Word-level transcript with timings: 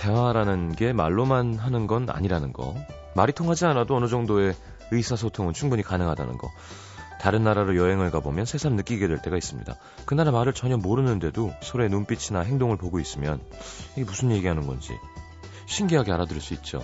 대화라는 0.00 0.74
게 0.74 0.94
말로만 0.94 1.56
하는 1.56 1.86
건 1.86 2.08
아니라는 2.08 2.54
거. 2.54 2.74
말이 3.14 3.32
통하지 3.32 3.66
않아도 3.66 3.96
어느 3.96 4.08
정도의 4.08 4.54
의사소통은 4.90 5.52
충분히 5.52 5.82
가능하다는 5.82 6.38
거. 6.38 6.50
다른 7.20 7.44
나라로 7.44 7.76
여행을 7.76 8.10
가보면 8.10 8.46
새삼 8.46 8.76
느끼게 8.76 9.06
될 9.08 9.20
때가 9.20 9.36
있습니다. 9.36 9.76
그 10.06 10.14
나라 10.14 10.30
말을 10.30 10.54
전혀 10.54 10.78
모르는데도 10.78 11.52
서로의 11.62 11.90
눈빛이나 11.90 12.40
행동을 12.40 12.78
보고 12.78 12.98
있으면 12.98 13.40
이게 13.92 14.04
무슨 14.04 14.30
얘기하는 14.30 14.66
건지 14.66 14.96
신기하게 15.66 16.12
알아들을 16.12 16.40
수 16.40 16.54
있죠. 16.54 16.82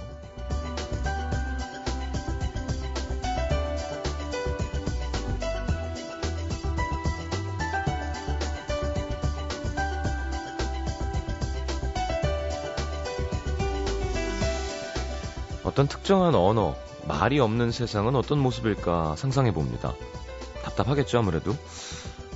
어떤 15.76 15.88
특정한 15.88 16.34
언어, 16.34 16.74
말이 17.06 17.38
없는 17.38 17.70
세상은 17.70 18.16
어떤 18.16 18.38
모습일까 18.38 19.14
상상해 19.14 19.52
봅니다. 19.52 19.92
답답하겠죠, 20.64 21.18
아무래도. 21.18 21.54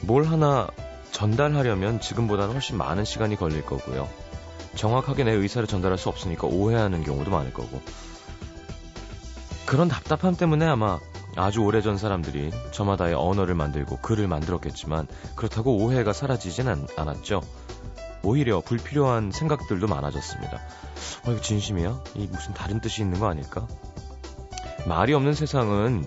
뭘 0.02 0.24
하나 0.24 0.68
전달하려면 1.10 2.02
지금보다는 2.02 2.52
훨씬 2.52 2.76
많은 2.76 3.06
시간이 3.06 3.36
걸릴 3.36 3.64
거고요. 3.64 4.10
정확하게 4.74 5.24
내 5.24 5.32
의사를 5.32 5.66
전달할 5.66 5.96
수 5.96 6.10
없으니까 6.10 6.48
오해하는 6.48 7.02
경우도 7.02 7.30
많을 7.30 7.54
거고. 7.54 7.80
그런 9.64 9.88
답답함 9.88 10.36
때문에 10.36 10.66
아마 10.66 10.98
아주 11.34 11.60
오래전 11.60 11.96
사람들이 11.96 12.50
저마다의 12.72 13.14
언어를 13.14 13.54
만들고 13.54 14.00
글을 14.02 14.28
만들었겠지만 14.28 15.06
그렇다고 15.34 15.78
오해가 15.78 16.12
사라지진 16.12 16.68
않, 16.68 16.86
않았죠. 16.94 17.40
오히려 18.22 18.60
불필요한 18.60 19.30
생각들도 19.32 19.86
많아졌습니다. 19.86 20.60
어, 21.26 21.32
이거 21.32 21.40
진심이야? 21.40 22.02
이 22.16 22.26
무슨 22.26 22.54
다른 22.54 22.80
뜻이 22.80 23.02
있는 23.02 23.18
거 23.18 23.28
아닐까? 23.28 23.66
말이 24.86 25.12
없는 25.14 25.34
세상은 25.34 26.06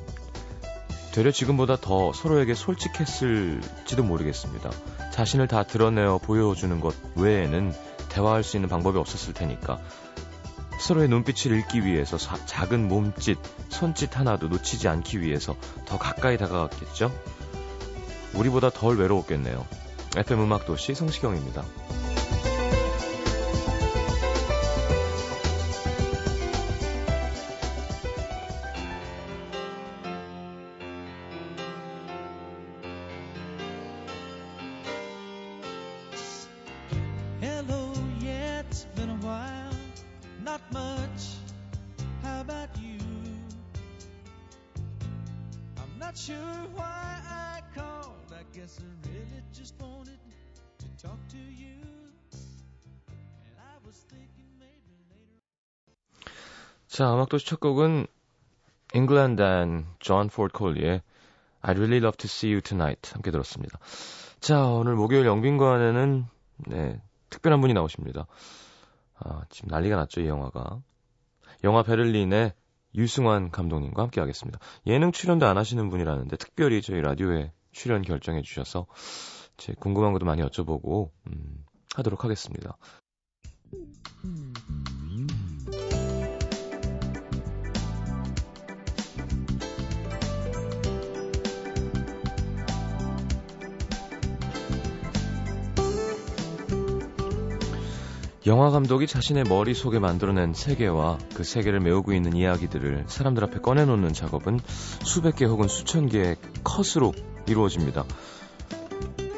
되려 1.14 1.31
지금보다 1.31 1.75
더 1.75 2.11
서로에게 2.11 2.56
솔직했을지도 2.56 4.03
모르겠습니다. 4.03 4.72
자신을 5.11 5.47
다 5.47 5.64
드러내어 5.64 6.17
보여주는 6.17 6.80
것 6.80 6.95
외에는 7.16 7.73
대화할 8.09 8.44
수 8.44 8.58
있는 8.58 8.67
방법이 8.67 8.97
없었을 8.97 9.34
테니까 9.34 9.80
서로의 10.80 11.08
눈빛을 11.09 11.58
읽기 11.59 11.86
위해서 11.86 12.17
사, 12.17 12.36
작은 12.45 12.88
몸짓, 12.88 13.38
손짓 13.69 14.17
하나도 14.17 14.47
놓치지 14.47 14.88
않기 14.88 15.22
위해서 15.22 15.56
더 15.86 15.97
가까이 15.97 16.38
다가갔겠죠? 16.38 17.11
우리보다 18.34 18.69
덜 18.69 18.97
외로웠겠네요. 18.97 19.66
FM 20.17 20.41
음악도시 20.41 20.95
성시경입니다. 20.95 21.64
음악도시 57.23 57.45
첫 57.45 57.59
곡은 57.59 58.07
and 58.95 59.85
John 60.00 60.29
Ford 60.31 60.53
Coley의 60.56 61.01
I'd 61.61 61.78
Really 61.78 61.97
Love 61.97 62.17
to 62.17 62.25
See 62.25 62.51
You 62.51 62.61
Tonight 62.61 63.13
함께 63.13 63.31
들었습니다. 63.31 63.79
자, 64.39 64.66
오늘 64.66 64.95
목요일 64.95 65.25
영빈관에는 65.25 66.25
네, 66.67 67.01
특별한 67.29 67.61
분이 67.61 67.73
나오십니다. 67.73 68.28
아, 69.16 69.44
지금 69.50 69.69
난리가 69.69 69.95
났죠, 69.95 70.22
이 70.22 70.28
영화가. 70.28 70.81
영화 71.63 71.84
베를린의 71.84 72.53
유승환 72.95 73.51
감독님과 73.51 74.01
함께 74.03 74.19
하겠습니다. 74.19 74.59
예능 74.85 75.11
출연도 75.11 75.47
안 75.47 75.57
하시는 75.57 75.90
분이라는데 75.90 76.38
특별히 76.38 76.81
저희 76.81 77.01
라디오에 77.01 77.51
출연 77.72 78.01
결정해 78.01 78.41
주셔서 78.41 78.85
제 79.57 79.73
궁금한 79.73 80.13
것도 80.13 80.25
많이 80.25 80.41
여쭤보고 80.41 81.11
음, 81.28 81.66
하도록 81.95 82.23
하겠습니다. 82.23 82.78
영화 98.46 98.70
감독이 98.72 99.08
자신의 99.08 99.46
머릿속에 99.46 100.00
만들어낸 100.00 100.54
세계와 100.54 101.18
그 101.34 101.46
세계를 101.46 101.80
메우고 101.80 102.12
있는 102.12 102.36
이야기들을 102.36 103.06
사람들 103.08 103.42
앞에 103.46 103.59
꺼내놓는 103.59 104.12
작업은 104.12 104.59
수백 105.04 105.38
개 105.38 105.46
혹은 105.46 105.70
수천 105.70 106.09
개의 106.09 106.36
컷으로 106.62 107.14
이루어집니다. 107.48 108.03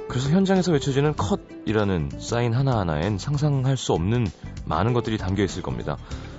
그래서 0.10 0.32
현장에서 0.32 0.72
외쳐지는 0.72 1.14
컷이라는 1.16 2.14
사인 2.20 2.56
하나하나엔 2.56 3.20
상상할 3.20 3.78
수 3.78 3.94
없는 3.94 4.26
많은 4.66 4.94
것들이 4.94 5.20
담겨 5.20 5.44
있을 5.44 5.62
겁니다. 5.62 5.98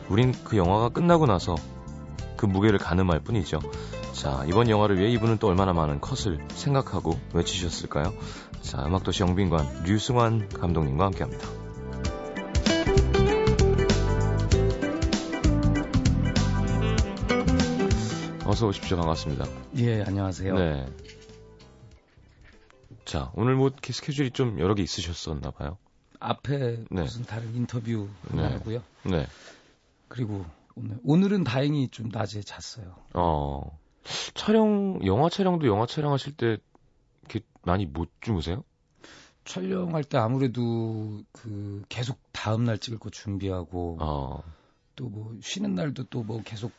우린 0.08 0.34
그 0.42 0.56
영화가 0.56 0.88
끝나고 0.88 1.26
나서 1.26 1.54
그 2.36 2.46
무게를 2.46 2.80
가늠할 2.80 3.20
뿐이죠. 3.20 3.60
자, 4.12 4.44
이번 4.48 4.68
영화를 4.68 4.98
위해 4.98 5.08
이분은 5.10 5.38
또 5.38 5.46
얼마나 5.46 5.72
많은 5.72 6.00
컷을 6.00 6.44
생각하고 6.48 7.16
외치셨을까요? 7.32 8.12
자, 8.60 8.84
음악도시 8.84 9.22
영빈관 9.22 9.84
류승환 9.84 10.48
감독님과 10.48 11.04
함께 11.04 11.22
합니다. 11.22 11.65
어서 18.56 18.68
오십시오. 18.68 18.96
반갑습니다. 18.96 19.44
예, 19.76 20.02
안녕하세요. 20.02 20.54
네. 20.54 20.86
자, 23.04 23.30
오늘 23.34 23.54
뭐 23.54 23.70
스케줄이 23.82 24.30
좀 24.30 24.58
여러 24.58 24.74
개 24.74 24.82
있으셨었나 24.82 25.50
봐요. 25.50 25.76
앞에 26.20 26.84
네. 26.90 27.02
무슨 27.02 27.24
다른 27.24 27.54
인터뷰 27.54 28.08
네. 28.32 28.44
하고요. 28.44 28.82
네. 29.02 29.26
그리고 30.08 30.46
오늘 30.74 30.98
오늘은 31.04 31.44
다행히 31.44 31.88
좀 31.88 32.08
낮에 32.08 32.40
잤어요. 32.40 32.96
어. 33.12 33.78
촬영, 34.32 35.00
영화 35.04 35.28
촬영도 35.28 35.66
영화 35.66 35.84
촬영하실 35.84 36.38
때 36.38 36.56
이렇게 37.24 37.40
많이 37.60 37.84
못 37.84 38.08
주무세요? 38.22 38.64
촬영할 39.44 40.02
때 40.02 40.16
아무래도 40.16 41.22
그 41.32 41.84
계속 41.90 42.18
다음 42.32 42.64
날 42.64 42.78
찍을 42.78 43.00
거 43.00 43.10
준비하고 43.10 43.98
어. 44.00 44.42
또뭐 44.94 45.36
쉬는 45.42 45.74
날도 45.74 46.04
또 46.04 46.22
뭐 46.22 46.40
계속 46.42 46.72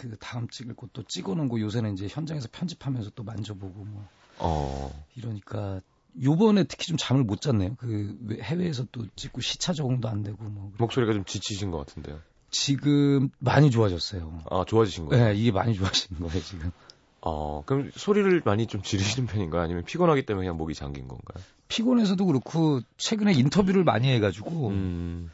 그 0.00 0.16
다음 0.18 0.48
찍을 0.48 0.74
거또 0.76 1.02
찍어놓은 1.02 1.48
거 1.48 1.60
요새는 1.60 1.92
이제 1.92 2.08
현장에서 2.08 2.48
편집하면서 2.50 3.10
또 3.14 3.22
만져보고 3.22 3.84
뭐 3.84 4.08
어. 4.38 5.06
이러니까 5.14 5.82
요번에 6.22 6.64
특히 6.64 6.86
좀 6.86 6.96
잠을 6.96 7.22
못 7.22 7.42
잤네요. 7.42 7.76
그 7.76 8.38
해외에서 8.40 8.86
또 8.92 9.06
찍고 9.14 9.42
시차 9.42 9.74
적응도 9.74 10.08
안 10.08 10.22
되고 10.22 10.42
뭐 10.42 10.72
목소리가 10.78 11.12
좀 11.12 11.24
지치신 11.26 11.70
것 11.70 11.78
같은데요. 11.78 12.18
지금 12.50 13.28
많이 13.38 13.70
좋아졌어요. 13.70 14.42
아, 14.50 14.64
좋아지신 14.66 15.06
거예요? 15.06 15.24
네, 15.26 15.34
이게 15.34 15.52
많이 15.52 15.74
좋아진 15.74 16.18
거예요 16.18 16.42
지금. 16.42 16.72
어, 17.20 17.62
그럼 17.66 17.90
소리를 17.94 18.40
많이 18.44 18.66
좀 18.66 18.82
지르시는 18.82 19.28
편인가요? 19.28 19.60
아니면 19.60 19.84
피곤하기 19.84 20.24
때문에 20.24 20.46
그냥 20.46 20.56
목이 20.56 20.74
잠긴 20.74 21.08
건가요? 21.08 21.44
피곤해서도 21.68 22.24
그렇고 22.24 22.80
최근에 22.96 23.34
인터뷰를 23.34 23.84
많이 23.84 24.08
해가지고 24.08 24.68
음. 24.68 25.30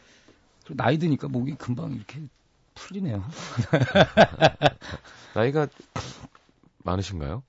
나이 0.71 0.99
드니까 0.99 1.29
목이 1.29 1.55
금방 1.55 1.93
이렇게 1.93 2.21
풀리네요. 2.77 3.25
나이가 5.35 5.67
많으신가요? 6.85 7.43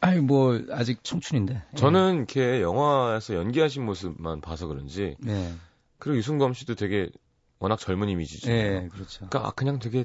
아니 0.00 0.20
뭐 0.20 0.60
아직 0.70 1.02
청춘인데. 1.04 1.62
저는 1.76 2.16
이렇게 2.18 2.62
영화에서 2.62 3.34
연기하신 3.34 3.84
모습만 3.84 4.40
봐서 4.40 4.66
그런지 4.66 5.16
네, 5.18 5.54
그리고 5.98 6.16
유승범 6.18 6.54
씨도 6.54 6.76
되게 6.76 7.10
워낙 7.58 7.78
젊은 7.78 8.08
이미지잖아요. 8.08 8.80
네, 8.82 8.88
그렇죠. 8.88 9.26
그러니까 9.28 9.48
아, 9.48 9.52
그냥 9.52 9.78
되게 9.80 10.04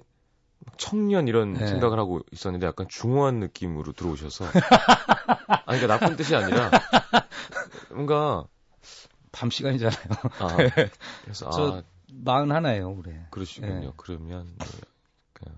청년 0.77 1.27
이런 1.27 1.53
네. 1.53 1.67
생각을 1.67 1.99
하고 1.99 2.21
있었는데 2.31 2.65
약간 2.65 2.87
중후한 2.89 3.39
느낌으로 3.39 3.93
들어오셔서 3.93 4.45
아니 5.65 5.79
그러니까 5.79 5.87
나쁜 5.87 6.15
뜻이 6.15 6.35
아니라 6.35 6.71
뭔가 7.91 8.45
밤 9.31 9.51
시간이잖아요. 9.51 9.97
아 10.39 10.57
그래서 11.23 11.49
저- 11.51 11.77
아 11.77 11.83
마흔 12.23 12.51
하나예요 12.51 12.91
올해. 12.91 13.25
그러시군요. 13.31 13.79
네. 13.79 13.91
그러면 13.97 14.55
네. 14.59 14.65
그냥 15.33 15.55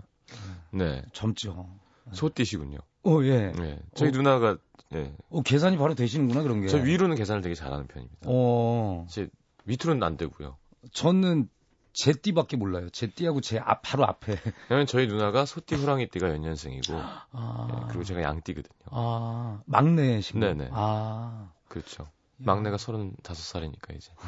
네 0.70 1.02
젊죠. 1.12 1.68
소띠시군요. 2.12 2.78
어 3.04 3.22
예. 3.24 3.52
네 3.52 3.78
저희 3.94 4.08
어. 4.08 4.12
누나가 4.12 4.56
네. 4.90 5.14
어 5.30 5.42
계산이 5.42 5.76
바로 5.78 5.94
되시는구나 5.94 6.42
그런 6.42 6.60
게. 6.60 6.68
저 6.68 6.78
위로는 6.78 7.16
계산을 7.16 7.42
되게 7.42 7.54
잘하는 7.54 7.86
편입니다. 7.86 8.20
어 8.26 9.06
제 9.08 9.28
밑으로는 9.64 10.02
안 10.02 10.16
되고요. 10.16 10.56
저는 10.92 11.48
제 11.92 12.12
띠밖에 12.12 12.56
몰라요. 12.56 12.88
제 12.90 13.06
띠하고 13.08 13.40
제 13.40 13.58
앞 13.58 13.82
바로 13.82 14.04
앞에. 14.06 14.38
왜냐면 14.68 14.86
저희 14.86 15.06
누나가 15.08 15.44
소띠 15.46 15.74
호랑이 15.76 16.08
띠가 16.08 16.28
연년생이고 16.30 16.92
아, 17.32 17.68
예, 17.82 17.86
그리고 17.88 18.04
제가 18.04 18.22
양띠거든요. 18.22 18.72
아 18.90 19.60
막내신 19.66 20.40
거. 20.40 20.46
네네. 20.46 20.68
아 20.72 21.50
그렇죠. 21.68 22.08
막내가 22.38 22.76
35살이니까 22.76 23.96
이제. 23.96 24.12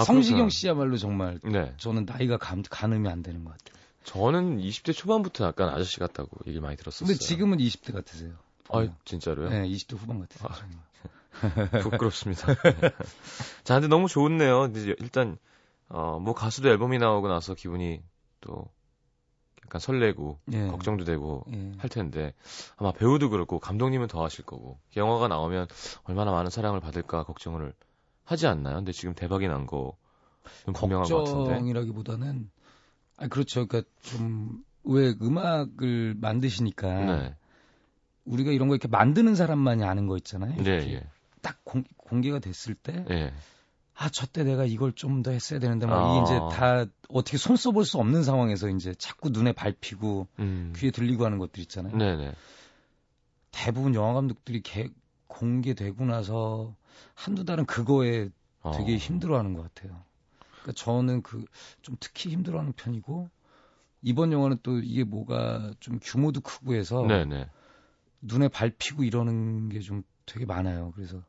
아, 0.00 0.04
성시경. 0.04 0.48
씨야말로 0.48 0.96
정말 0.96 1.40
네. 1.42 1.74
저는 1.76 2.04
나이가 2.04 2.36
감, 2.36 2.62
가늠이 2.68 3.08
안 3.08 3.22
되는 3.22 3.44
것 3.44 3.52
같아요. 3.52 3.78
저는 4.04 4.58
20대 4.58 4.94
초반부터 4.94 5.46
약간 5.46 5.68
아저씨 5.68 5.98
같다고 5.98 6.30
얘기 6.46 6.60
많이 6.60 6.76
들었었어요. 6.76 7.06
근데 7.06 7.18
지금은 7.18 7.58
20대 7.58 7.92
같으세요. 7.92 8.32
아, 8.70 8.86
진짜로요? 9.04 9.48
네, 9.50 9.68
20대 9.68 9.96
후반 9.98 10.20
같으세요. 10.20 10.48
아. 10.50 10.88
부끄럽습니다. 11.82 12.46
자, 13.64 13.74
근데 13.74 13.88
너무 13.88 14.08
좋네요. 14.08 14.62
근데 14.62 14.94
일단 14.98 15.38
어, 15.88 16.18
뭐 16.20 16.34
가수도 16.34 16.68
앨범이 16.68 16.98
나오고 16.98 17.28
나서 17.28 17.54
기분이 17.54 18.02
또 18.40 18.68
약간 19.64 19.80
설레고 19.80 20.38
예. 20.52 20.66
걱정도 20.68 21.04
되고 21.04 21.44
예. 21.52 21.72
할 21.78 21.90
텐데 21.90 22.34
아마 22.76 22.92
배우도 22.92 23.30
그렇고 23.30 23.58
감독님은 23.58 24.08
더 24.08 24.24
하실 24.24 24.44
거고 24.44 24.78
영화가 24.96 25.28
나오면 25.28 25.68
얼마나 26.04 26.30
많은 26.32 26.50
사랑을 26.50 26.80
받을까 26.80 27.24
걱정을 27.24 27.74
하지 28.28 28.46
않나요? 28.46 28.76
근데 28.76 28.92
지금 28.92 29.14
대박이 29.14 29.48
난 29.48 29.66
거 29.66 29.96
분명한 30.74 31.08
것 31.08 31.18
같은데. 31.24 31.48
걱정이라기보다는 31.50 32.50
아 33.16 33.28
그렇죠. 33.28 33.66
그러니까 33.66 33.90
좀 34.02 34.62
왜 34.84 35.12
음악을 35.20 36.14
만드시니까 36.18 37.04
네. 37.04 37.34
우리가 38.24 38.52
이런 38.52 38.68
거 38.68 38.74
이렇게 38.74 38.88
만드는 38.88 39.34
사람만이 39.34 39.84
아는 39.84 40.06
거 40.06 40.16
있잖아요. 40.16 40.62
네, 40.62 40.94
예. 40.94 41.02
딱 41.42 41.58
공, 41.64 41.84
공개가 41.98 42.38
됐을 42.38 42.74
때 42.74 43.04
예. 43.10 43.32
아, 43.94 44.08
저 44.08 44.26
때 44.26 44.44
내가 44.44 44.64
이걸 44.64 44.92
좀 44.92 45.22
더 45.22 45.30
했어야 45.32 45.58
되는데, 45.58 45.84
막, 45.86 45.96
아. 45.98 46.12
이게 46.14 46.22
이제 46.22 46.56
다 46.56 46.86
어떻게 47.10 47.36
손 47.36 47.56
써볼 47.56 47.84
수 47.84 47.98
없는 47.98 48.22
상황에서 48.22 48.68
이제 48.70 48.94
자꾸 48.94 49.28
눈에 49.28 49.52
밟히고 49.52 50.28
음. 50.38 50.72
귀에 50.76 50.90
들리고 50.90 51.24
하는 51.26 51.36
것들 51.38 51.60
있잖아요. 51.62 51.94
네, 51.96 52.16
네. 52.16 52.32
대부분 53.50 53.94
영화 53.94 54.14
감독들이 54.14 54.62
개- 54.62 54.90
공개되고 55.26 56.04
나서 56.06 56.74
한두 57.14 57.44
달은 57.44 57.66
그거에 57.66 58.28
어. 58.62 58.72
되게 58.72 58.96
힘들어하는 58.96 59.54
것 59.54 59.62
같아요. 59.74 60.02
그러니까 60.62 60.72
저는 60.76 61.22
그 61.22 61.44
좀 61.82 61.96
특히 62.00 62.30
힘들어하는 62.30 62.72
편이고 62.72 63.28
이번 64.02 64.32
영화는 64.32 64.58
또 64.62 64.78
이게 64.78 65.04
뭐가 65.04 65.72
좀 65.80 65.98
규모도 66.02 66.40
크고 66.40 66.74
해서 66.74 67.04
네, 67.06 67.24
네. 67.24 67.48
눈에 68.20 68.48
밟히고 68.48 69.04
이러는 69.04 69.68
게 69.70 69.80
좀 69.80 70.02
되게 70.26 70.44
많아요. 70.44 70.92
그래서 70.94 71.22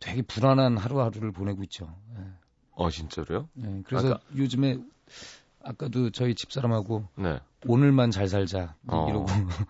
되게 0.00 0.22
불안한 0.22 0.78
하루하루를 0.78 1.32
보내고 1.32 1.62
있죠. 1.64 1.94
예. 2.16 2.24
어, 2.72 2.88
진짜로요? 2.88 3.48
예, 3.58 3.82
그래서 3.84 4.12
아까- 4.14 4.20
요즘에 4.36 4.78
아까도 5.62 6.08
저희 6.10 6.34
집사람하고 6.34 7.06
네. 7.16 7.38
오늘만 7.66 8.10
잘 8.10 8.26
살자 8.28 8.74
어. 8.86 9.06
이러고 9.10 9.26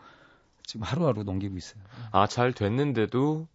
지금 0.64 0.82
하루하루 0.84 1.24
넘기고 1.24 1.56
있어요. 1.56 1.82
아, 2.12 2.28
잘 2.28 2.52
됐는데도 2.52 3.48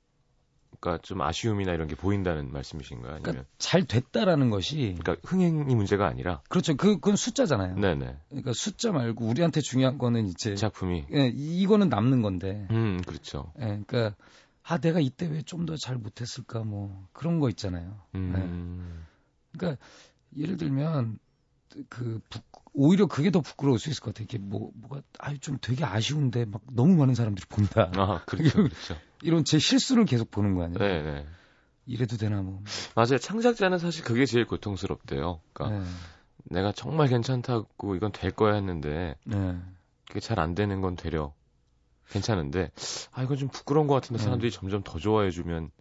그러니까 0.85 1.01
좀 1.01 1.21
아쉬움이나 1.21 1.73
이런 1.73 1.87
게 1.87 1.95
보인다는 1.95 2.51
말씀이신가요? 2.51 3.11
아니면 3.11 3.23
그러니까 3.23 3.49
잘 3.57 3.83
됐다라는 3.85 4.49
것이 4.49 4.95
그러니까 4.99 5.15
흥행이 5.27 5.73
문제가 5.75 6.07
아니라 6.07 6.41
그렇죠. 6.49 6.75
그 6.75 6.95
그건 6.95 7.15
숫자잖아요. 7.15 7.75
네, 7.77 7.95
네. 7.95 8.15
그러니까 8.29 8.53
숫자 8.53 8.91
말고 8.91 9.25
우리한테 9.25 9.61
중요한 9.61 9.97
거는 9.97 10.27
이제 10.27 10.55
작품이 10.55 11.05
예, 11.13 11.27
이- 11.27 11.61
이거는 11.61 11.89
남는 11.89 12.21
건데. 12.21 12.67
음, 12.71 13.01
그렇죠. 13.05 13.51
예, 13.59 13.81
그러니까 13.87 14.15
아 14.63 14.77
내가 14.79 14.99
이때 14.99 15.27
왜 15.27 15.41
좀 15.43 15.65
더 15.65 15.75
잘 15.77 15.95
못했을까 15.97 16.63
뭐 16.63 17.07
그런 17.13 17.39
거 17.39 17.49
있잖아요. 17.49 17.99
음. 18.15 19.03
그러니까 19.57 19.81
예를 20.37 20.57
들면 20.57 21.17
그 21.89 22.19
부- 22.29 22.39
오히려 22.73 23.05
그게 23.07 23.31
더 23.31 23.41
부끄러울 23.41 23.79
수 23.79 23.89
있을 23.89 24.01
것 24.01 24.13
같아요. 24.13 24.25
이게 24.25 24.37
뭐 24.37 24.71
뭐가 24.75 25.01
아좀 25.19 25.57
되게 25.61 25.85
아쉬운데 25.85 26.45
막 26.45 26.61
너무 26.71 26.95
많은 26.95 27.15
사람들이 27.15 27.45
본다. 27.47 27.89
아, 27.95 28.21
그렇죠. 28.25 28.63
그렇죠. 28.63 28.97
이런 29.21 29.45
제 29.45 29.59
실수를 29.59 30.05
계속 30.05 30.29
보는 30.31 30.55
거 30.55 30.63
아니에요? 30.63 30.77
네, 30.79 31.01
네. 31.01 31.25
이래도 31.85 32.17
되나 32.17 32.41
뭐. 32.41 32.61
맞아요. 32.95 33.17
창작자는 33.17 33.77
사실 33.77 34.03
그게 34.03 34.25
제일 34.25 34.45
고통스럽대요. 34.45 35.39
그러니까 35.53 35.79
네. 35.79 35.85
내가 36.45 36.71
정말 36.71 37.07
괜찮다고 37.07 37.95
이건 37.95 38.11
될 38.11 38.31
거야 38.31 38.53
했는데 38.55 39.15
네. 39.25 39.57
그게 40.07 40.19
잘 40.19 40.39
안 40.39 40.53
되는 40.53 40.81
건 40.81 40.95
되려 40.95 41.33
괜찮은데 42.09 42.71
아 43.11 43.23
이건 43.23 43.37
좀 43.37 43.49
부끄러운 43.49 43.87
것 43.87 43.95
같은데 43.95 44.19
네. 44.19 44.23
사람들이 44.23 44.51
점점 44.51 44.83
더 44.83 44.99
좋아해 44.99 45.31
주면 45.31 45.71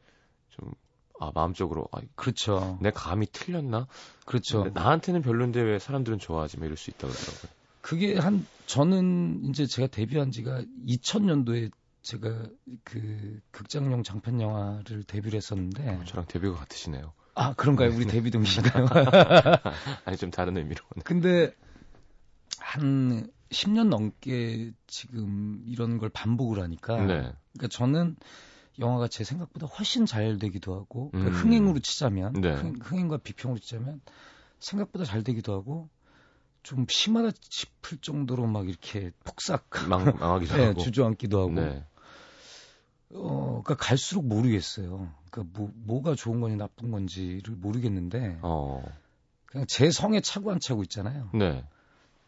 좀 0.50 0.72
아 1.20 1.30
마음적으로 1.34 1.88
아, 1.92 2.00
그렇죠. 2.16 2.78
내 2.80 2.90
감이 2.90 3.26
틀렸나? 3.32 3.86
그렇죠. 4.26 4.70
나한테는 4.74 5.22
별론데 5.22 5.60
왜 5.62 5.78
사람들은 5.78 6.18
좋아하지? 6.18 6.58
뭐 6.58 6.66
이럴 6.66 6.76
수 6.76 6.90
있다고 6.90 7.12
그러더라고요. 7.12 7.52
그게 7.80 8.18
한 8.18 8.46
저는 8.66 9.44
이제 9.44 9.66
제가 9.66 9.88
데뷔한 9.88 10.30
지가 10.30 10.62
2000년도에 10.86 11.70
제가 12.02 12.46
그 12.82 13.40
극장용 13.50 14.02
장편 14.02 14.40
영화를 14.40 15.04
데뷔를 15.04 15.36
했었는데 15.36 16.00
저랑 16.06 16.26
데뷔가 16.26 16.56
같으시네요. 16.56 17.12
아 17.34 17.52
그런가요? 17.54 17.94
우리 17.94 18.06
데뷔 18.06 18.30
동기인가요? 18.30 18.86
아니 20.04 20.16
좀 20.16 20.30
다른 20.30 20.56
의미로. 20.56 20.82
근데 21.04 21.52
한 22.58 23.28
10년 23.50 23.88
넘게 23.88 24.72
지금 24.86 25.62
이런 25.66 25.98
걸 25.98 26.08
반복을 26.08 26.60
하니까 26.62 26.96
네. 26.98 27.32
그러니까 27.52 27.68
저는 27.70 28.16
영화가 28.78 29.08
제 29.08 29.24
생각보다 29.24 29.66
훨씬 29.66 30.06
잘 30.06 30.38
되기도 30.38 30.74
하고 30.74 31.10
그러니까 31.10 31.36
음. 31.36 31.42
흥행으로 31.42 31.78
치자면 31.80 32.32
네. 32.40 32.54
흥, 32.54 32.74
흥행과 32.82 33.18
비평으로 33.18 33.58
치자면 33.60 34.00
생각보다 34.58 35.04
잘 35.04 35.22
되기도 35.22 35.52
하고 35.54 35.88
좀 36.62 36.86
심하다 36.88 37.36
싶을 37.42 37.98
정도로 37.98 38.46
막 38.46 38.68
이렇게 38.68 39.12
폭삭 39.24 39.68
망, 39.88 40.04
망하기도 40.18 40.56
네, 40.56 40.66
하고. 40.66 40.80
주저앉기도 40.82 41.40
하고 41.40 41.52
네. 41.52 41.84
어 43.10 43.62
그러니까 43.64 43.76
갈수록 43.76 44.26
모르겠어요. 44.26 45.12
그러니까 45.30 45.58
뭐 45.58 45.70
뭐가 45.74 46.14
좋은 46.14 46.40
건지 46.40 46.56
나쁜 46.56 46.90
건지를 46.90 47.54
모르겠는데 47.56 48.38
어. 48.42 48.82
그냥 49.46 49.66
제 49.68 49.90
성에 49.90 50.20
차고 50.20 50.50
안 50.50 50.58
차고 50.58 50.82
있잖아요. 50.84 51.30
네. 51.34 51.64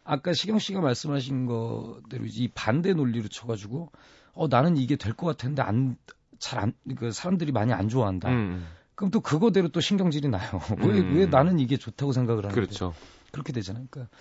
아까 0.05 0.33
시경 0.33 0.61
씨가 0.61 0.81
말씀하신 0.81 1.47
거대로 1.47 2.25
이 2.27 2.49
반대 2.55 2.93
논리로 2.93 3.27
쳐가지고 3.29 3.91
어 4.35 4.47
나는 4.49 4.77
이게 4.77 4.95
될 4.97 5.15
것 5.15 5.27
같은데 5.27 5.63
안 5.63 5.97
잘안그 6.39 7.13
사람들이 7.13 7.53
많이 7.53 7.73
안 7.73 7.89
좋아한다. 7.89 8.31
음. 8.31 8.67
그럼 8.95 9.11
또 9.11 9.21
그거대로 9.21 9.69
또 9.69 9.81
신경질이 9.81 10.29
나요. 10.29 10.61
왜왜 10.81 11.25
음. 11.25 11.31
나는 11.31 11.59
이게 11.59 11.77
좋다고 11.77 12.13
생각을 12.13 12.45
하는데 12.45 12.55
그렇죠. 12.55 12.95
그렇게 13.31 13.53
되잖아요. 13.53 13.87
그러니까 13.91 14.17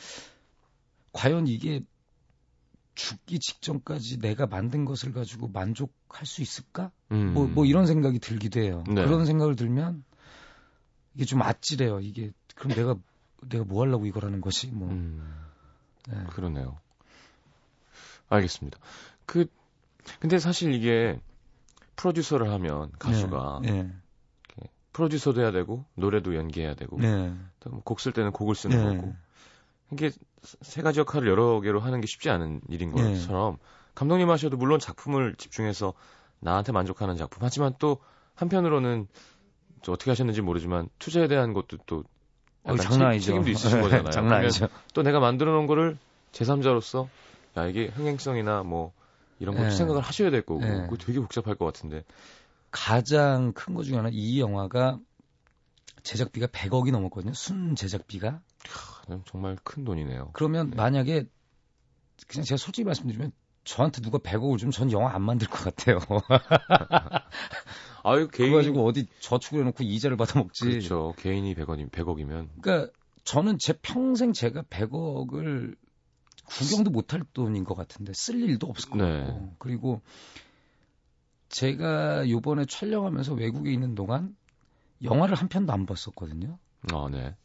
과연 1.13 1.47
이게 1.47 1.81
죽기 2.93 3.39
직전까지 3.39 4.19
내가 4.19 4.47
만든 4.47 4.85
것을 4.85 5.13
가지고 5.13 5.47
만족할 5.49 6.25
수 6.25 6.41
있을까? 6.41 6.91
음. 7.11 7.33
뭐, 7.33 7.47
뭐 7.47 7.65
이런 7.65 7.85
생각이 7.85 8.19
들기도 8.19 8.61
해요. 8.61 8.83
네. 8.87 9.03
그런 9.03 9.25
생각을 9.25 9.55
들면 9.55 10.03
이게 11.13 11.25
좀 11.25 11.41
아찔해요. 11.41 11.99
이게 12.01 12.31
그럼 12.55 12.75
내가 12.75 12.95
내가 13.47 13.63
뭐 13.63 13.83
하려고 13.83 14.05
이걸 14.05 14.25
하는 14.25 14.41
거지? 14.41 14.67
뭐. 14.67 14.89
음. 14.89 15.45
네. 16.09 16.23
그러네요. 16.31 16.77
알겠습니다. 18.29 18.77
그 19.25 19.47
근데 20.19 20.39
사실 20.39 20.73
이게 20.73 21.19
프로듀서를 22.09 22.51
하면 22.51 22.91
가수가 22.99 23.61
네. 23.63 23.91
프로듀서도 24.93 25.41
해야 25.41 25.51
되고 25.51 25.85
노래도 25.95 26.35
연기해야 26.35 26.75
되고 26.75 26.99
네. 26.99 27.33
곡쓸 27.83 28.11
때는 28.11 28.31
곡을 28.31 28.53
쓰는 28.53 28.77
네. 28.77 28.95
거고 28.97 29.15
이게 29.91 30.11
세 30.43 30.83
가지 30.83 30.99
역할을 30.99 31.27
여러 31.27 31.59
개로 31.61 31.79
하는 31.79 32.01
게 32.01 32.07
쉽지 32.07 32.29
않은 32.29 32.61
일인 32.69 32.93
네. 32.93 33.13
것처럼 33.13 33.57
감독님 33.95 34.29
하셔도 34.29 34.55
물론 34.57 34.79
작품을 34.79 35.35
집중해서 35.35 35.93
나한테 36.39 36.71
만족하는 36.71 37.15
작품 37.17 37.39
하지만 37.43 37.73
또 37.79 37.97
한편으로는 38.35 39.07
또 39.83 39.91
어떻게 39.93 40.11
하셨는지 40.11 40.41
모르지만 40.41 40.87
투자에 40.99 41.27
대한 41.27 41.53
것도 41.53 41.77
또 41.87 42.03
어, 42.63 42.75
장난 42.77 42.99
책- 42.99 43.01
아니죠. 43.07 43.25
책임도 43.27 43.49
있으신 43.49 43.81
거잖아요. 43.81 44.09
장난 44.11 44.39
아니죠. 44.41 44.67
또 44.93 45.01
내가 45.01 45.19
만들어 45.19 45.51
놓은 45.53 45.65
거를 45.67 45.97
제3자로서 46.33 47.07
야 47.57 47.65
이게 47.67 47.87
흥행성이나 47.87 48.63
뭐 48.63 48.91
이런 49.39 49.55
것도 49.55 49.69
네. 49.69 49.75
생각을 49.75 50.01
하셔야 50.01 50.29
될 50.31 50.45
거고 50.45 50.61
네. 50.61 50.81
그거 50.83 50.97
되게 50.97 51.19
복잡할 51.19 51.55
것 51.55 51.65
같은데 51.65 52.03
가장 52.71 53.51
큰 53.53 53.73
거 53.73 53.83
중에 53.83 53.97
하나 53.97 54.09
이 54.11 54.39
영화가 54.39 54.99
제작비가 56.03 56.47
100억이 56.47 56.91
넘었거든요. 56.91 57.33
순 57.33 57.75
제작비가. 57.75 58.41
참 59.07 59.23
정말 59.25 59.57
큰 59.63 59.83
돈이네요. 59.83 60.29
그러면 60.33 60.69
네. 60.69 60.75
만약에 60.75 61.25
그냥 62.27 62.45
제가 62.45 62.57
솔직히 62.57 62.85
말씀드리면 62.85 63.31
저한테 63.63 64.01
누가 64.01 64.19
100억을 64.19 64.59
주면 64.59 64.71
전 64.71 64.91
영화 64.91 65.13
안 65.15 65.23
만들 65.23 65.47
것 65.47 65.63
같아요. 65.63 65.99
아유 68.03 68.27
개인 68.31 68.53
가지고 68.53 68.85
어디 68.85 69.07
저축을 69.19 69.61
해놓고 69.61 69.83
이자를 69.83 70.17
받아 70.17 70.39
먹지. 70.39 70.65
그렇죠 70.65 71.13
개인이 71.17 71.53
100원이 71.55 71.89
100억이면 71.91 72.49
그러니까 72.61 72.91
저는 73.23 73.57
제 73.59 73.73
평생 73.81 74.33
제가 74.33 74.63
100억을 74.63 75.75
구경도 76.45 76.91
못할 76.91 77.23
돈인 77.33 77.63
것 77.63 77.75
같은데 77.75 78.13
쓸 78.13 78.41
일도 78.41 78.67
없을 78.67 78.89
것 78.89 78.97
네. 78.97 79.23
같고 79.23 79.53
그리고 79.59 80.01
제가 81.49 82.29
요번에 82.29 82.65
촬영하면서 82.65 83.33
외국에 83.33 83.71
있는 83.71 83.95
동안 83.95 84.35
영화를 85.03 85.35
한 85.35 85.47
편도 85.47 85.73
안 85.73 85.85
봤었거든요. 85.85 86.57
아 86.93 87.07
네. 87.11 87.35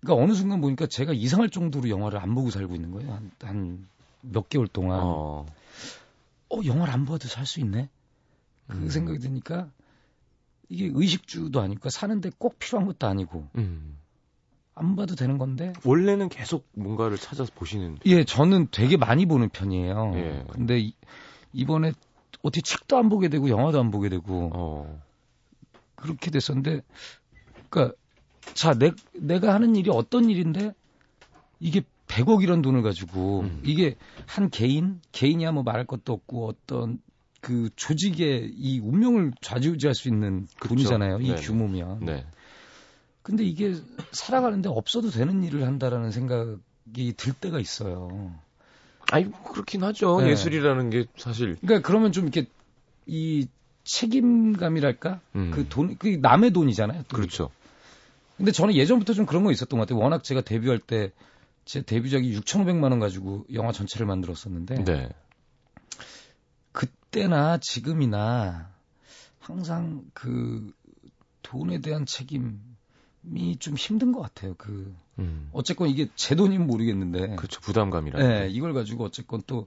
그러니까 0.00 0.22
어느 0.22 0.34
순간 0.34 0.60
보니까 0.60 0.86
제가 0.86 1.12
이상할 1.12 1.50
정도로 1.50 1.88
영화를 1.88 2.18
안 2.20 2.34
보고 2.34 2.50
살고 2.50 2.74
있는 2.74 2.90
거예요. 2.90 3.12
한, 3.12 3.30
한 3.40 3.88
몇 4.30 4.48
개월 4.48 4.66
동안. 4.66 5.00
어, 5.00 5.46
어, 6.50 6.60
영화를 6.64 6.92
안 6.92 7.04
봐도 7.04 7.28
살 7.28 7.46
수 7.46 7.60
있네? 7.60 7.88
그 8.68 8.76
음. 8.76 8.88
생각이 8.88 9.18
드니까 9.18 9.70
이게 10.68 10.90
의식주도 10.92 11.60
그러니까 11.60 11.90
사는데 11.90 12.30
꼭 12.38 12.58
필요한 12.58 12.86
것도 12.86 13.06
아니고 13.06 13.48
음. 13.56 13.98
안 14.76 14.94
봐도 14.94 15.14
되는 15.14 15.38
건데 15.38 15.72
원래는 15.84 16.28
계속 16.28 16.68
뭔가를 16.74 17.16
찾아서 17.16 17.50
보시는. 17.54 17.96
예, 18.04 18.24
저는 18.24 18.68
되게 18.70 18.96
많이 18.96 19.26
보는 19.26 19.48
편이에요. 19.48 20.12
예. 20.14 20.44
근데 20.50 20.78
이, 20.78 20.94
이번에 21.52 21.92
어떻게 22.42 22.60
책도 22.60 22.96
안 22.98 23.08
보게 23.08 23.28
되고 23.28 23.48
영화도 23.48 23.80
안 23.80 23.90
보게 23.90 24.10
되고 24.10 24.50
어. 24.54 25.02
그렇게 25.94 26.30
됐었는데, 26.30 26.82
그러니까 27.70 27.96
자 28.52 28.74
내, 28.74 28.92
내가 29.18 29.54
하는 29.54 29.74
일이 29.76 29.90
어떤 29.90 30.28
일인데 30.28 30.74
이게 31.58 31.82
100억이란 32.06 32.60
돈을 32.60 32.82
가지고 32.82 33.40
음. 33.40 33.62
이게 33.64 33.96
한 34.26 34.50
개인 34.50 35.00
개인이야 35.12 35.52
뭐 35.52 35.62
말할 35.62 35.86
것도 35.86 36.12
없고 36.12 36.48
어떤 36.48 37.00
그 37.40 37.70
조직의 37.76 38.52
이 38.54 38.78
운명을 38.80 39.32
좌지우지할 39.40 39.94
수 39.94 40.08
있는 40.08 40.46
그쵸. 40.58 40.68
돈이잖아요. 40.68 41.20
이 41.20 41.28
네네. 41.28 41.40
규모면. 41.40 42.04
네. 42.04 42.26
근데 43.26 43.44
이게 43.44 43.74
살아가는데 44.12 44.68
없어도 44.68 45.10
되는 45.10 45.42
일을 45.42 45.66
한다라는 45.66 46.12
생각이 46.12 47.14
들 47.16 47.32
때가 47.32 47.58
있어요. 47.58 48.32
아니 49.10 49.30
그렇긴 49.44 49.82
하죠. 49.82 50.20
네. 50.20 50.30
예술이라는 50.30 50.90
게 50.90 51.06
사실. 51.16 51.56
그러니까 51.60 51.86
그러면 51.86 52.12
좀 52.12 52.24
이렇게 52.24 52.48
이 53.06 53.48
책임감이랄까? 53.84 55.20
음. 55.36 55.50
그 55.52 55.68
돈, 55.68 55.96
그 55.96 56.18
남의 56.20 56.52
돈이잖아요. 56.52 57.04
또. 57.08 57.16
그렇죠. 57.16 57.50
근데 58.36 58.52
저는 58.52 58.74
예전부터 58.74 59.12
좀 59.14 59.26
그런 59.26 59.44
거 59.44 59.50
있었던 59.50 59.78
것 59.78 59.86
같아요. 59.86 60.02
워낙 60.02 60.22
제가 60.24 60.40
데뷔할 60.40 60.78
때 60.78 61.12
제 61.66 61.82
데뷔작이 61.82 62.32
6,500만 62.38 62.84
원 62.84 63.00
가지고 63.00 63.44
영화 63.52 63.72
전체를 63.72 64.06
만들었었는데 64.06 64.84
네. 64.84 65.08
그때나 66.70 67.58
지금이나 67.58 68.70
항상 69.40 70.04
그 70.14 70.72
돈에 71.42 71.80
대한 71.80 72.06
책임 72.06 72.75
이좀 73.34 73.74
힘든 73.76 74.12
것 74.12 74.20
같아요. 74.20 74.54
그 74.56 74.94
음. 75.18 75.48
어쨌건 75.52 75.88
이게 75.88 76.08
제 76.14 76.34
돈이면 76.34 76.66
모르겠는데 76.66 77.36
그렇죠. 77.36 77.60
부담감이라. 77.60 78.18
네, 78.18 78.48
이걸 78.50 78.74
가지고 78.74 79.04
어쨌건 79.04 79.42
또 79.46 79.66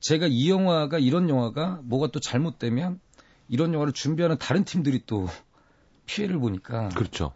제가 0.00 0.26
이 0.28 0.50
영화가 0.50 0.98
이런 0.98 1.28
영화가 1.28 1.80
뭐가 1.84 2.08
또 2.08 2.20
잘못되면 2.20 3.00
이런 3.48 3.72
영화를 3.72 3.92
준비하는 3.92 4.38
다른 4.38 4.64
팀들이 4.64 5.04
또 5.06 5.26
피해를 6.06 6.38
보니까 6.38 6.88
그렇죠. 6.90 7.32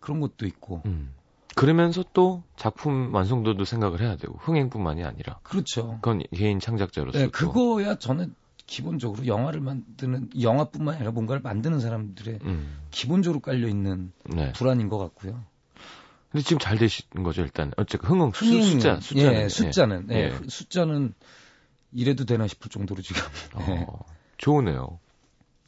그런 0.00 0.20
것도 0.20 0.46
있고 0.46 0.82
음. 0.86 1.14
그러면서 1.54 2.04
또 2.12 2.42
작품 2.56 3.14
완성도도 3.14 3.64
생각을 3.64 4.00
해야 4.00 4.16
되고 4.16 4.34
흥행뿐만이 4.38 5.04
아니라 5.04 5.38
그렇죠. 5.42 5.98
그건 6.02 6.22
개인 6.34 6.58
창작자로서 6.60 7.18
네, 7.18 7.24
또 7.26 7.30
그거야 7.30 7.96
저는 7.96 8.34
기본적으로 8.66 9.26
영화를 9.26 9.60
만드는 9.60 10.30
영화뿐만 10.40 10.96
아니라 10.96 11.10
뭔가를 11.10 11.42
만드는 11.42 11.80
사람들의 11.80 12.40
음. 12.42 12.78
기본적으로 12.90 13.40
깔려 13.40 13.68
있는 13.68 14.12
네. 14.24 14.52
불안인 14.52 14.88
것 14.88 14.98
같고요. 14.98 15.44
근데 16.30 16.42
지금 16.42 16.58
잘 16.58 16.78
되시는 16.78 17.22
거죠 17.22 17.42
일단 17.42 17.72
어쨌든 17.76 18.08
흥행 18.08 18.32
수, 18.32 18.44
흥행은, 18.44 18.70
숫자 18.70 19.00
숫자는 19.00 19.34
예, 19.34 19.48
숫자는 19.48 20.08
예, 20.10 20.14
예. 20.14 20.38
숫자는 20.48 21.14
이래도 21.92 22.24
되나 22.24 22.48
싶을 22.48 22.70
정도로 22.70 23.02
지금 23.02 23.22
예, 23.68 23.84
어, 23.86 24.04
좋으네요. 24.38 24.98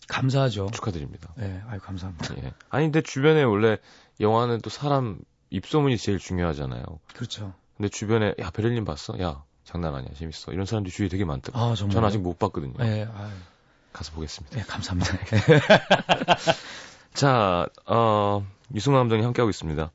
감사하죠. 0.09 0.71
축하드립니다. 0.73 1.33
예, 1.41 1.63
아유 1.69 1.79
감사합니다. 1.81 2.37
예. 2.39 2.53
아니 2.69 2.87
근데 2.87 3.01
주변에 3.01 3.43
원래 3.43 3.79
영화는 4.21 4.61
또 4.61 4.71
사람 4.71 5.19
입소문이 5.51 5.99
제일 5.99 6.19
중요하잖아요. 6.19 6.83
그렇죠. 7.15 7.55
근데 7.77 7.89
주변에 7.89 8.35
야 8.41 8.51
베를린 8.51 8.85
봤어? 8.85 9.21
야 9.21 9.45
장난 9.67 9.95
아니야 9.95 10.09
재밌어. 10.17 10.53
이런 10.53 10.65
사람들이 10.65 10.93
주위에 10.95 11.09
되게 11.09 11.25
많더라고요. 11.27 11.73
아 11.73 11.75
정말. 11.75 11.93
전 11.95 12.05
아직 12.05 12.19
못 12.19 12.39
봤거든요. 12.39 12.75
예, 12.81 13.07
아유, 13.15 13.31
가서 13.93 14.13
보겠습니다. 14.13 14.59
예, 14.59 14.63
감사합니다. 14.63 15.13
자, 17.13 17.67
어, 17.87 18.47
유승만 18.75 19.01
감독님 19.03 19.27
함께하고 19.27 19.51
있습니다. 19.51 19.91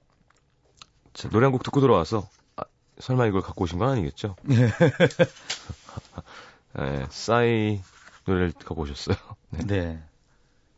자, 1.14 1.30
노래 1.30 1.46
한 1.46 1.52
곡 1.54 1.64
듣고 1.64 1.82
들어와서, 1.82 2.28
아, 2.58 2.64
설마 3.00 3.26
이걸 3.28 3.42
갖고 3.42 3.64
오신 3.64 3.80
건 3.80 3.90
아니겠죠? 3.90 4.36
예, 4.50 4.72
싸이 7.10 7.82
노래를 8.26 8.52
갖고 8.54 8.82
오셨어요. 8.84 9.16
네. 9.50 9.66
네. 9.66 10.04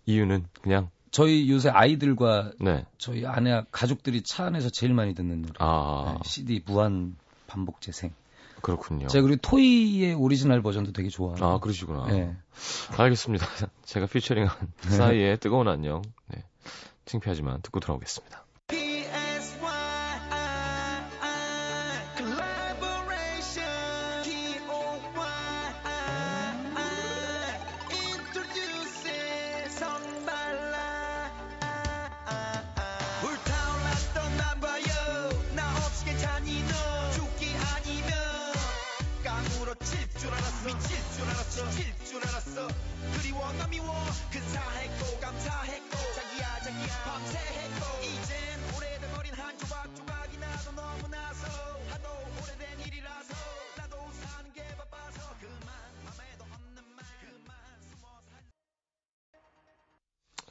이유는 0.05 0.45
그냥, 0.61 0.89
저희 1.11 1.49
요새 1.51 1.69
아이들과 1.69 2.51
네. 2.59 2.85
저희 2.97 3.25
아내 3.25 3.63
가족들이 3.71 4.23
차 4.23 4.45
안에서 4.45 4.69
제일 4.69 4.93
많이 4.93 5.13
듣는 5.13 5.43
노래. 5.43 5.53
아, 5.59 6.15
네, 6.17 6.29
CD 6.29 6.61
무한 6.65 7.15
반복 7.47 7.81
재생. 7.81 8.11
그렇군요. 8.63 9.07
제가 9.07 9.23
그리고 9.27 9.41
토이의 9.41 10.13
오리지널 10.13 10.61
버전도 10.61 10.93
되게 10.93 11.09
좋아해요. 11.09 11.45
아, 11.45 11.59
그러시구나. 11.59 12.05
네. 12.07 12.33
알겠습니다. 12.97 13.45
제가 13.83 14.05
피처링한 14.05 14.55
싸이의 14.79 15.37
뜨거운 15.39 15.67
안녕. 15.67 16.01
네. 16.27 16.45
창피하지만 17.03 17.61
듣고 17.61 17.81
돌아오겠습니다. 17.81 18.42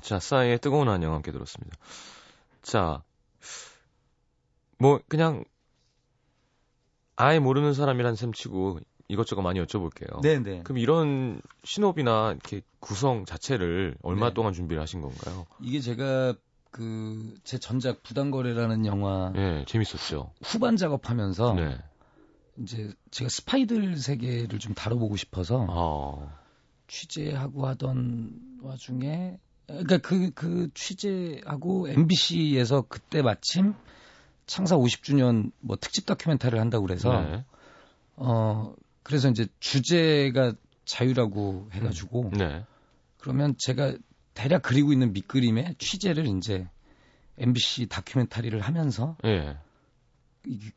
자, 0.03 0.19
싸이의 0.19 0.59
뜨거운 0.59 0.89
안녕 0.89 1.15
함께 1.15 1.33
들었습니다. 1.33 1.77
자, 2.61 3.03
뭐, 4.79 5.01
그냥, 5.09 5.45
아예 7.17 7.39
모르는 7.39 7.73
사람이란 7.73 8.17
셈 8.17 8.33
치고 8.33 8.81
이것저것 9.09 9.43
많이 9.43 9.61
여쭤볼게요. 9.61 10.21
네, 10.23 10.39
네. 10.39 10.63
그럼 10.65 10.79
이런 10.79 11.41
신업이나 11.65 12.33
이렇게 12.33 12.63
구성 12.81 13.25
자체를 13.25 13.97
얼마 14.03 14.29
네. 14.29 14.35
동안 14.35 14.53
준비를 14.53 14.83
하신 14.83 15.01
건가요? 15.01 15.47
이게 15.61 15.81
제가 15.81 16.35
그 16.71 17.33
제 17.45 17.59
전작 17.59 18.03
부당거래라는 18.03 18.87
영화 18.87 19.33
예, 19.37 19.65
재밌었죠. 19.69 20.33
후반 20.43 20.77
작업하면서 20.77 21.55
네. 21.55 21.79
이제 22.59 22.91
제가 23.11 23.29
스파이들 23.29 23.97
세계를 23.97 24.59
좀 24.59 24.75
다뤄보고 24.75 25.17
싶어서 25.17 25.67
아, 25.69 26.39
취재하고 26.87 27.67
하던 27.67 28.59
와중에 28.63 29.39
그러니까 29.67 29.99
그, 29.99 30.31
그 30.33 30.69
취재하고 30.75 31.89
MBC에서 31.89 32.83
그때 32.89 33.23
마침 33.23 33.75
창사 34.47 34.77
50주년 34.77 35.53
뭐 35.61 35.77
특집 35.77 36.07
다큐멘터리를 36.07 36.61
한다고 36.61 36.87
그래서 36.87 37.21
네. 37.23 37.45
어 38.17 38.75
그래서 39.03 39.29
이제 39.29 39.47
주제가 39.61 40.53
자유라고 40.85 41.69
해가지고 41.73 42.31
네. 42.37 42.65
그러면 43.19 43.55
제가 43.59 43.95
대략 44.35 44.63
그리고 44.63 44.93
있는 44.93 45.13
밑그림에 45.13 45.75
취재를 45.79 46.27
이제 46.27 46.69
MBC 47.39 47.87
다큐멘터리를 47.87 48.59
하면서 48.61 49.17
예. 49.25 49.57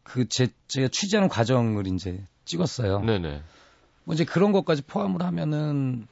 그제 0.03 0.47
제가 0.67 0.87
취재하는 0.89 1.27
과정을 1.27 1.87
이제 1.87 2.23
찍었어요. 2.45 3.01
네네. 3.01 3.41
뭐 4.05 4.13
이제 4.15 4.23
그런 4.23 4.51
것까지 4.51 4.83
포함을 4.83 5.21
하면은 5.23 6.07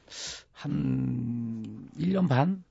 한 0.52 1.88
1년 1.98 2.28
반? 2.28 2.64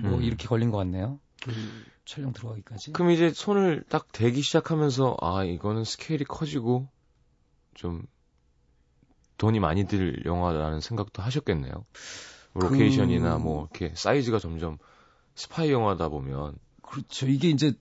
뭐 0.00 0.18
음. 0.18 0.22
이렇게 0.22 0.48
걸린 0.48 0.70
것 0.70 0.78
같네요. 0.78 1.20
그 1.42 1.84
촬영 2.04 2.32
들어가기까지. 2.32 2.92
그럼 2.92 3.10
이제 3.10 3.30
손을 3.30 3.84
딱 3.88 4.10
대기 4.12 4.40
시작하면서, 4.42 5.16
아, 5.20 5.44
이거는 5.44 5.84
스케일이 5.84 6.24
커지고, 6.24 6.88
좀, 7.74 8.02
돈이 9.38 9.58
많이 9.60 9.84
들 9.86 10.24
영화라는 10.24 10.80
생각도 10.80 11.22
하셨겠네요. 11.22 11.72
뭐 11.72 11.84
그- 12.54 12.64
로케이션이나 12.66 13.38
뭐, 13.38 13.68
이렇게 13.72 13.94
사이즈가 13.96 14.38
점점 14.38 14.78
스파이 15.34 15.72
영화다 15.72 16.08
보면, 16.08 16.54
그렇죠. 16.82 17.26
이게 17.26 17.48
이제 17.50 17.72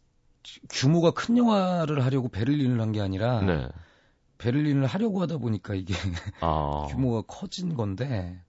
규모가 0.70 1.12
큰 1.12 1.38
영화를 1.38 2.04
하려고 2.04 2.30
베를린을 2.30 2.82
한 2.82 2.92
게 2.92 3.00
아니라 3.02 3.42
네. 3.42 3.68
베를린을 4.42 4.86
하려고 4.86 5.22
하다 5.22 5.38
보니까 5.38 5.76
이게 5.76 5.94
아. 6.42 6.88
규모가 6.92 7.22
커진 7.28 7.76
건데 7.76 8.40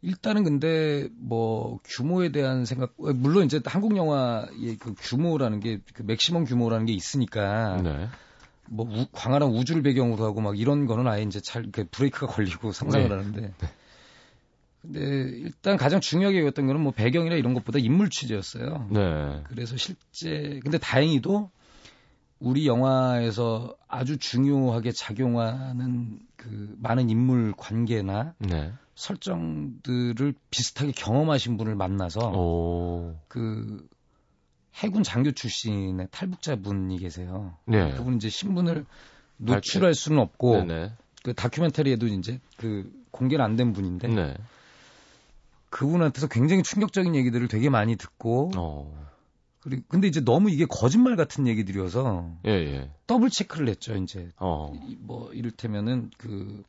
일단은 0.00 0.44
근데 0.44 1.08
뭐 1.16 1.80
규모에 1.84 2.30
대한 2.30 2.64
생각 2.64 2.94
어, 2.98 3.12
물론 3.12 3.44
이제 3.44 3.60
한국 3.64 3.96
영화의 3.96 4.76
그 4.78 4.94
규모라는 4.98 5.60
게 5.60 5.80
그 5.92 6.02
맥시멈 6.02 6.44
규모라는 6.44 6.86
게 6.86 6.92
있으니까 6.92 7.82
네. 7.82 8.08
뭐 8.66 8.86
우- 8.88 9.06
광활한 9.12 9.50
우주를 9.50 9.82
배경으로 9.82 10.24
하고 10.24 10.40
막 10.40 10.58
이런 10.58 10.86
거는 10.86 11.08
아예 11.08 11.22
이제 11.22 11.40
잘 11.40 11.62
이렇게 11.62 11.84
브레이크가 11.84 12.26
걸리고 12.32 12.70
상상을 12.72 13.08
네. 13.08 13.14
하는데 13.14 13.54
근데 14.82 15.00
일단 15.00 15.76
가장 15.76 16.00
중요하게 16.00 16.40
여겼던 16.40 16.66
거는 16.66 16.80
뭐 16.80 16.92
배경이나 16.92 17.34
이런 17.34 17.52
것보다 17.54 17.78
인물 17.80 18.10
취재였어요. 18.10 18.88
네. 18.92 19.42
그래서 19.48 19.76
실제 19.76 20.60
근데 20.62 20.78
다행히도 20.78 21.50
우리 22.40 22.66
영화에서 22.66 23.76
아주 23.88 24.16
중요하게 24.18 24.92
작용하는 24.92 26.20
그 26.36 26.74
많은 26.78 27.10
인물 27.10 27.52
관계나 27.56 28.34
네. 28.38 28.72
설정들을 28.94 30.34
비슷하게 30.50 30.92
경험하신 30.92 31.56
분을 31.56 31.74
만나서 31.74 32.30
오. 32.32 33.16
그 33.28 33.88
해군 34.74 35.02
장교 35.02 35.32
출신의 35.32 36.08
탈북자분이 36.10 36.98
계세요. 36.98 37.56
네. 37.64 37.92
그분 37.94 38.16
이제 38.16 38.28
신분을 38.28 38.86
노출할 39.38 39.94
수는 39.94 40.18
없고 40.20 40.64
네네. 40.64 40.92
그 41.24 41.34
다큐멘터리에도 41.34 42.06
이제 42.06 42.40
그 42.56 42.92
공개는 43.10 43.44
안 43.44 43.56
된 43.56 43.72
분인데 43.72 44.08
네. 44.08 44.36
그분한테서 45.70 46.28
굉장히 46.28 46.62
충격적인 46.62 47.14
얘기들을 47.14 47.48
되게 47.48 47.68
많이 47.68 47.96
듣고 47.96 48.50
어. 48.56 49.08
그리고 49.68 49.82
근데 49.88 50.08
이제 50.08 50.20
너무 50.24 50.50
이게 50.50 50.64
거짓말 50.64 51.16
같은 51.16 51.46
얘기들이어서 51.46 52.30
예, 52.46 52.50
예. 52.50 52.90
더블 53.06 53.28
체크를 53.30 53.68
했죠 53.68 53.94
이제 53.96 54.30
어. 54.38 54.72
이- 54.88 54.96
뭐 54.98 55.32
이를테면은 55.32 56.10
그 56.16 56.62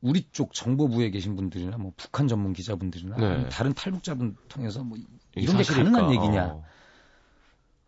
우리 0.00 0.26
쪽 0.32 0.52
정보부에 0.54 1.10
계신 1.10 1.36
분들이나 1.36 1.76
뭐 1.76 1.92
북한 1.96 2.26
전문 2.28 2.52
기자분들이나 2.54 3.16
네. 3.16 3.48
다른 3.50 3.72
탈북자분 3.74 4.36
통해서 4.48 4.82
뭐 4.82 4.98
이런 5.36 5.56
게? 5.58 5.62
가능한 5.62 6.10
얘기냐 6.10 6.46
어. 6.46 6.64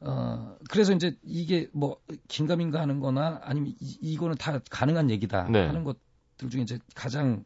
어, 0.01 0.57
그래서 0.71 0.93
이제 0.93 1.17
이게 1.23 1.69
뭐 1.73 1.99
긴가민가 2.29 2.81
하는 2.81 3.01
거나 3.01 3.41
아니면 3.43 3.73
이, 3.81 3.99
이거는 4.03 4.37
다 4.37 4.61
가능한 4.71 5.11
얘기다 5.11 5.49
네. 5.51 5.67
하는 5.67 5.83
것들 5.85 6.51
중에 6.51 6.61
이제 6.63 6.79
가장 6.95 7.45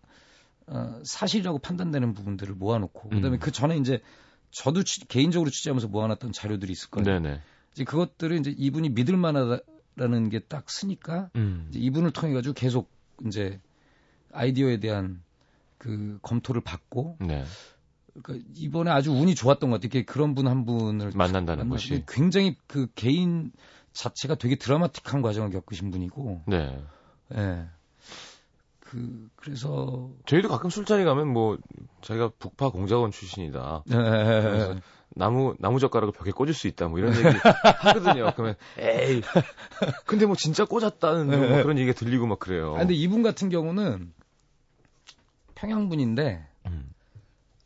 어, 0.67 1.01
사실이라고 1.05 1.59
판단되는 1.61 2.13
부분들을 2.15 2.55
모아놓고 2.57 3.09
그다음에 3.11 3.37
음. 3.37 3.39
그 3.39 3.53
전에 3.53 3.77
이제 3.77 4.03
저도 4.51 4.83
취- 4.85 5.07
개인적으로 5.09 5.51
취재하면서 5.51 5.89
모아놨던 5.89 6.33
자료들이 6.33 6.73
있을 6.73 6.91
거예요. 6.91 7.05
네네. 7.05 7.41
이제 7.73 7.85
그것들을 7.85 8.37
이제 8.39 8.55
이분이 8.57 8.91
믿을 8.91 9.17
만하다라는 9.17 10.31
게 10.31 10.41
딱 10.49 10.71
쓰니까 10.71 11.31
음. 11.37 11.67
이제 11.71 11.79
이분을 11.81 12.13
통해 12.13 12.33
가지고 12.35 12.55
계속 12.55 12.91
이제 13.27 13.61
아이디어에 14.33 14.79
대한 14.81 15.23
그 15.79 16.19
검토를 16.23 16.61
받고 16.63 17.19
네. 17.21 17.45
그러니까 18.21 18.49
이번에 18.57 18.91
아주 18.91 19.13
운이 19.13 19.35
좋았던 19.35 19.71
것 19.71 19.77
같아요. 19.77 19.87
이렇게 19.93 20.05
그런 20.05 20.35
분 20.35 20.49
한 20.49 20.65
분을 20.67 21.13
만난다는 21.15 21.69
것이. 21.69 22.05
굉장히 22.09 22.57
그 22.67 22.89
개인 22.95 23.53
자체가 23.93 24.35
되게 24.37 24.57
드라마틱한 24.57 25.23
과정을 25.23 25.51
겪으신 25.51 25.91
분이고, 25.91 26.43
네. 26.47 26.83
예. 27.35 27.67
그, 28.91 29.29
그래서, 29.37 30.11
저희도 30.27 30.49
가끔 30.49 30.71
술자리 30.71 31.05
가면 31.05 31.29
뭐 31.29 31.59
자기가 32.01 32.31
북파 32.39 32.71
공작원 32.71 33.11
출신이다. 33.11 33.85
예. 33.93 34.81
나무 35.11 35.55
나무 35.59 35.79
젓가락을 35.79 36.13
벽에 36.13 36.31
꽂을 36.31 36.55
수 36.55 36.69
있다. 36.69 36.89
뭐 36.89 36.99
이런 36.99 37.13
얘기 37.15 37.23
하거든요. 37.83 38.31
그러면 38.35 38.55
에이. 38.79 39.21
근데 40.07 40.25
뭐 40.27 40.37
진짜 40.37 40.65
꽂았다는 40.65 41.27
뭐 41.27 41.63
그런 41.63 41.79
얘기가 41.79 41.99
들리고 41.99 42.27
막 42.27 42.39
그래요. 42.39 42.75
아, 42.77 42.79
근데 42.79 42.95
이분 42.95 43.23
같은 43.23 43.49
경우는 43.51 44.13
평양분인데, 45.55 46.47
음. 46.67 46.91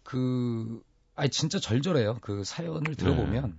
그, 0.03 0.83
아니, 1.15 1.31
진짜 1.31 1.59
절절해요. 1.61 2.19
그 2.21 2.43
사연을 2.45 2.83
네. 2.83 2.95
들어보면. 2.95 3.59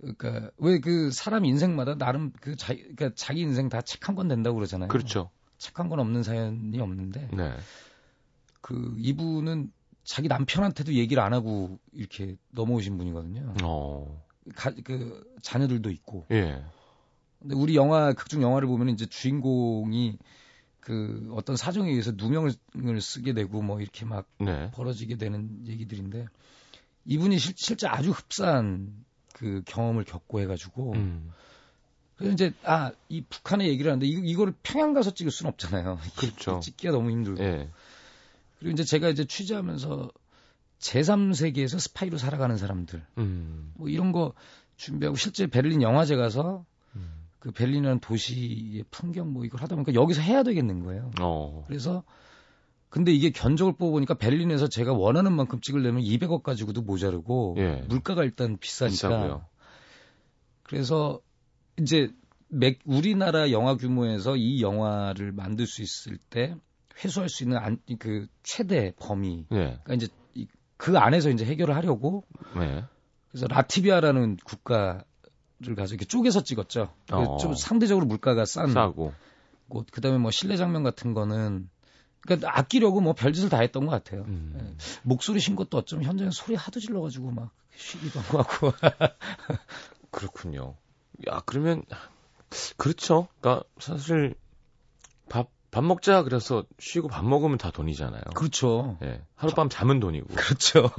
그러니까, 0.00 0.50
왜 0.58 0.78
그 0.80 1.10
사람 1.10 1.44
인생마다 1.44 1.96
나름 1.96 2.32
그 2.40 2.56
자, 2.56 2.72
그러니까 2.74 3.10
자기 3.14 3.40
인생 3.40 3.68
다 3.68 3.80
책 3.82 4.00
한 4.08 4.14
권 4.16 4.28
된다고 4.28 4.54
그러잖아요. 4.56 4.88
그렇죠. 4.88 5.30
책한권 5.58 5.98
없는 6.00 6.22
사연이 6.22 6.80
없는데, 6.80 7.28
네. 7.32 7.56
그 8.60 8.94
이분은 8.98 9.72
자기 10.04 10.28
남편한테도 10.28 10.94
얘기를 10.94 11.22
안 11.22 11.34
하고 11.34 11.78
이렇게 11.92 12.36
넘어오신 12.50 12.96
분이거든요. 12.96 13.54
어. 13.62 14.24
가, 14.54 14.72
그 14.84 15.22
자녀들도 15.42 15.90
있고. 15.90 16.26
예. 16.30 16.64
근데 17.40 17.54
우리 17.54 17.76
영화 17.76 18.12
극중 18.12 18.42
영화를 18.42 18.66
보면 18.68 18.88
이제 18.88 19.06
주인공이 19.06 20.18
그 20.80 21.30
어떤 21.34 21.56
사정에 21.56 21.90
의해서 21.90 22.12
누명을 22.12 23.00
쓰게 23.00 23.34
되고 23.34 23.60
뭐 23.60 23.80
이렇게 23.80 24.04
막 24.06 24.26
네. 24.38 24.70
벌어지게 24.72 25.16
되는 25.16 25.66
얘기들인데 25.66 26.26
이분이 27.04 27.38
실, 27.38 27.54
실제 27.56 27.86
아주 27.86 28.10
흡사한 28.10 29.04
그 29.34 29.62
경험을 29.66 30.04
겪고 30.04 30.40
해가지고 30.40 30.92
음. 30.94 31.30
그래서 32.18 32.34
이제 32.34 32.52
아 32.64 32.92
이 33.08 33.22
북한의 33.22 33.68
얘기를 33.68 33.90
하는데 33.90 34.06
이, 34.06 34.10
이거를 34.10 34.52
평양 34.62 34.92
가서 34.92 35.12
찍을 35.12 35.32
수는 35.32 35.50
없잖아요. 35.52 35.98
그렇죠. 36.16 36.60
찍기가 36.62 36.92
너무 36.92 37.10
힘들고. 37.10 37.42
예. 37.42 37.68
그리고 38.58 38.72
이제 38.72 38.84
제가 38.84 39.08
이제 39.08 39.24
취재하면서 39.24 40.10
제3세계에서 40.80 41.78
스파이로 41.78 42.18
살아가는 42.18 42.56
사람들 42.56 43.04
음. 43.18 43.72
뭐 43.76 43.88
이런 43.88 44.12
거 44.12 44.32
준비하고 44.76 45.16
실제 45.16 45.46
베를린 45.46 45.82
영화제 45.82 46.16
가서 46.16 46.64
음. 46.94 47.10
그 47.38 47.50
베를린이라는 47.50 48.00
도시의 48.00 48.84
풍경 48.90 49.32
뭐 49.32 49.44
이걸 49.44 49.62
하다 49.62 49.74
보니까 49.76 49.94
여기서 49.94 50.20
해야 50.20 50.42
되겠는 50.42 50.84
거예요. 50.84 51.10
어. 51.20 51.64
그래서 51.66 52.04
근데 52.90 53.12
이게 53.12 53.30
견적을 53.30 53.74
뽑아보니까 53.74 54.14
베를린에서 54.14 54.68
제가 54.68 54.92
원하는 54.92 55.32
만큼 55.32 55.60
찍으려면 55.60 56.02
200억 56.02 56.42
가지고도 56.42 56.82
모자르고 56.82 57.56
예. 57.58 57.84
물가가 57.88 58.24
일단 58.24 58.56
비싸니까 58.58 58.92
비싸고요. 58.92 59.46
그래서 60.62 61.20
이제 61.78 62.10
맥- 62.48 62.80
우리나라 62.84 63.50
영화 63.50 63.76
규모에서 63.76 64.36
이 64.36 64.62
영화를 64.62 65.32
만들 65.32 65.66
수 65.66 65.82
있을 65.82 66.18
때 66.30 66.54
회수할 67.04 67.28
수 67.28 67.42
있는 67.44 67.58
안, 67.58 67.78
그 67.98 68.26
최대 68.42 68.92
범위 68.98 69.46
예. 69.52 69.78
그러니까 69.84 69.94
이제 69.94 70.08
이- 70.34 70.46
그 70.76 70.98
안에서 70.98 71.30
이제 71.30 71.44
해결을 71.44 71.74
하려고 71.76 72.24
네. 72.58 72.84
그래서 73.30 73.46
라티비아라는 73.48 74.36
국가를 74.44 75.04
가서 75.76 75.94
이렇게 75.94 76.04
쪼개서 76.06 76.42
찍었죠. 76.42 76.92
어. 77.12 77.36
좀 77.38 77.54
상대적으로 77.54 78.06
물가가 78.06 78.44
싼 78.44 78.72
싸고. 78.72 79.12
곳. 79.68 79.86
그다음에 79.90 80.16
뭐 80.18 80.30
실내 80.30 80.56
장면 80.56 80.82
같은 80.82 81.12
거는 81.12 81.68
그러니까 82.22 82.50
아끼려고 82.58 83.00
뭐 83.00 83.12
별짓을 83.12 83.48
다 83.50 83.58
했던 83.60 83.84
것 83.84 83.90
같아요. 83.92 84.22
음. 84.22 84.54
예. 84.58 84.76
목소리 85.02 85.40
신 85.40 85.54
것도 85.56 85.76
어쩌면 85.78 86.04
현장에 86.06 86.30
소리 86.32 86.54
하도 86.56 86.80
질러가지고 86.80 87.30
막 87.32 87.50
쉬기도 87.76 88.18
하고. 88.20 88.72
그렇군요. 90.10 90.74
야, 91.28 91.42
그러면 91.46 91.82
그렇죠. 92.76 93.28
그러니까 93.40 93.64
사실 93.78 94.34
밥 95.28 95.48
밥 95.70 95.84
먹자 95.84 96.22
그래서 96.22 96.64
쉬고 96.78 97.08
밥 97.08 97.26
먹으면 97.26 97.58
다 97.58 97.70
돈이잖아요. 97.70 98.22
그렇죠. 98.34 98.96
예. 99.02 99.20
하룻밤 99.36 99.68
잠은 99.68 100.00
돈이고. 100.00 100.26
그렇죠. 100.34 100.90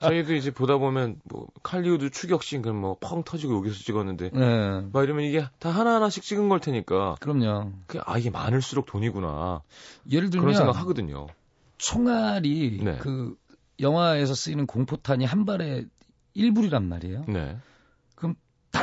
저희도 0.00 0.34
이제 0.34 0.50
보다 0.50 0.78
보면 0.78 1.20
뭐 1.24 1.46
칼리우드 1.62 2.10
추격신 2.10 2.62
그럼 2.62 2.78
뭐 2.78 2.96
펑 3.00 3.22
터지고 3.22 3.56
여기서 3.58 3.76
찍었는데 3.76 4.30
네. 4.30 4.80
막 4.92 5.04
이러면 5.04 5.24
이게 5.24 5.46
다 5.58 5.70
하나하나씩 5.70 6.24
찍은 6.24 6.48
걸 6.48 6.60
테니까 6.60 7.16
그럼요. 7.20 7.72
그아 7.86 8.18
이게 8.18 8.30
많을수록 8.30 8.86
돈이구나 8.86 9.62
예를 10.10 10.30
그런 10.30 10.44
들면 10.44 10.54
생각 10.54 10.78
하거든요. 10.80 11.28
총알이 11.78 12.80
네. 12.82 12.98
그 12.98 13.36
영화에서 13.78 14.34
쓰이는 14.34 14.66
공포탄이 14.66 15.24
한 15.24 15.44
발에 15.44 15.84
1불이란 16.36 16.82
말이에요. 16.84 17.24
네. 17.28 17.56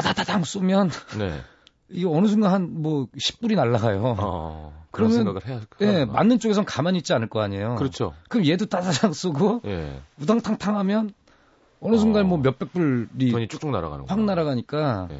다다다당 0.02 0.44
쏘면 0.44 0.90
네. 1.18 1.42
이게 1.90 2.06
어느 2.06 2.28
순간 2.28 2.52
한 2.52 2.82
뭐 2.82 3.08
10불이 3.18 3.56
날라가요. 3.56 4.16
어. 4.20 4.86
그런 4.92 5.10
그러면- 5.10 5.18
생각을 5.18 5.46
해야 5.48 5.62
예, 5.82 6.00
하구나. 6.02 6.14
맞는 6.14 6.40
쪽에선 6.40 6.66
가만히 6.66 7.00
있지 7.00 7.14
않을 7.14 7.30
거 7.30 7.42
아니에요. 7.42 7.76
그렇죠. 7.76 8.14
그럼 8.30 8.46
얘도 8.46 8.66
따다닥 8.68 9.14
쏘고 9.16 9.62
예. 9.66 10.02
우당탕탕 10.22 10.78
하면 10.78 11.14
어느 11.80 11.98
순간 11.98 12.26
어. 12.26 12.28
뭐 12.28 12.38
몇백 12.40 12.74
불이 12.74 13.32
돈이 13.32 13.48
쭉쭉 13.48 13.70
날아가는 13.72 14.06
거. 14.06 14.14
확 14.14 14.24
날아가니까 14.24 15.08
예. 15.12 15.20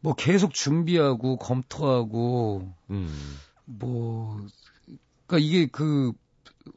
뭐 0.00 0.14
계속 0.14 0.52
준비하고 0.52 1.36
검토하고 1.36 2.68
음. 2.90 3.36
뭐 3.64 4.40
그러니까 5.26 5.46
이게 5.48 5.66
그 5.66 6.12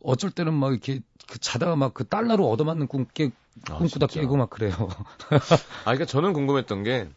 어쩔 0.04 0.30
때는 0.32 0.54
막 0.54 0.72
이렇게 0.72 1.02
그 1.28 1.40
자다가 1.40 1.76
막 1.76 1.94
그 1.94 2.08
달러로 2.08 2.50
얻어맞는 2.52 2.88
꿈 2.88 3.06
깨, 3.14 3.32
아, 3.70 3.78
꿈꾸다 3.78 4.08
진짜. 4.08 4.22
깨고 4.22 4.38
막 4.38 4.50
그래요. 4.50 4.74
아, 5.32 5.84
그러니까 5.86 6.06
저는 6.06 6.34
궁금했던 6.34 6.84
게, 6.84 7.10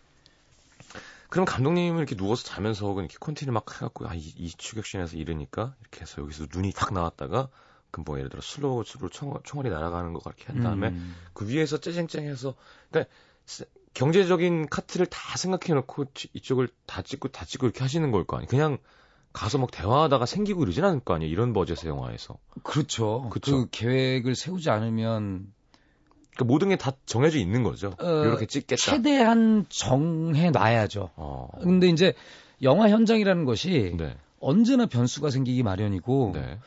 그럼 1.28 1.44
감독님은 1.44 1.98
이렇게 1.98 2.16
누워서 2.16 2.44
자면서 2.44 2.86
혹은 2.86 3.04
이렇게 3.04 3.16
콘티를 3.20 3.52
막 3.52 3.64
해갖고, 3.74 4.08
아, 4.08 4.14
이, 4.14 4.18
이 4.36 4.48
추격신에서 4.50 5.16
이러니까, 5.16 5.74
이렇게 5.80 6.00
해서 6.02 6.22
여기서 6.22 6.46
눈이 6.54 6.72
탁 6.72 6.94
나왔다가, 6.94 7.48
그뭐 7.90 8.18
예를 8.18 8.30
들어 8.30 8.40
slow, 8.42 8.84
slow 8.84 9.10
총, 9.10 9.34
총알이 9.44 9.70
날아가는 9.70 10.12
거 10.12 10.20
그렇게 10.20 10.44
한 10.46 10.62
다음에, 10.62 10.88
음. 10.88 11.14
그 11.34 11.46
위에서 11.48 11.78
쨍쨍해서, 11.80 12.54
그러니까 12.90 13.12
세- 13.44 13.64
경제적인 13.94 14.68
커트를 14.68 15.06
다 15.06 15.36
생각해놓고 15.36 16.12
지- 16.14 16.28
이쪽을 16.32 16.68
다 16.86 17.02
찍고 17.02 17.28
다 17.28 17.44
찍고 17.44 17.66
이렇게 17.66 17.80
하시는 17.80 18.10
걸 18.12 18.24
거 18.24 18.36
아니에요. 18.36 18.48
그냥 18.48 18.78
가서 19.32 19.58
막 19.58 19.70
대화하다가 19.70 20.24
생기고 20.26 20.62
이러진 20.62 20.84
않을 20.84 21.00
거 21.00 21.14
아니에요. 21.14 21.30
이런 21.32 21.52
버젯의 21.52 21.88
영화에서. 21.90 22.38
그렇죠. 22.62 23.28
그쵸. 23.30 23.52
그 23.64 23.68
계획을 23.70 24.34
세우지 24.36 24.70
않으면 24.70 25.52
그러니까 26.38 26.44
모든 26.44 26.68
게 26.68 26.76
다 26.76 26.92
정해져 27.04 27.38
있는 27.38 27.64
거죠. 27.64 27.94
어, 27.98 28.24
이렇게 28.24 28.46
찍겠다. 28.46 28.76
최대한 28.80 29.66
정해 29.68 30.50
놔야죠. 30.50 31.10
어. 31.16 31.48
근데 31.60 31.88
이제 31.88 32.14
영화 32.62 32.88
현장이라는 32.88 33.44
것이 33.44 33.94
네. 33.98 34.16
언제나 34.40 34.86
변수가 34.86 35.30
생기기 35.30 35.64
마련이고 35.64 36.32
네. 36.34 36.58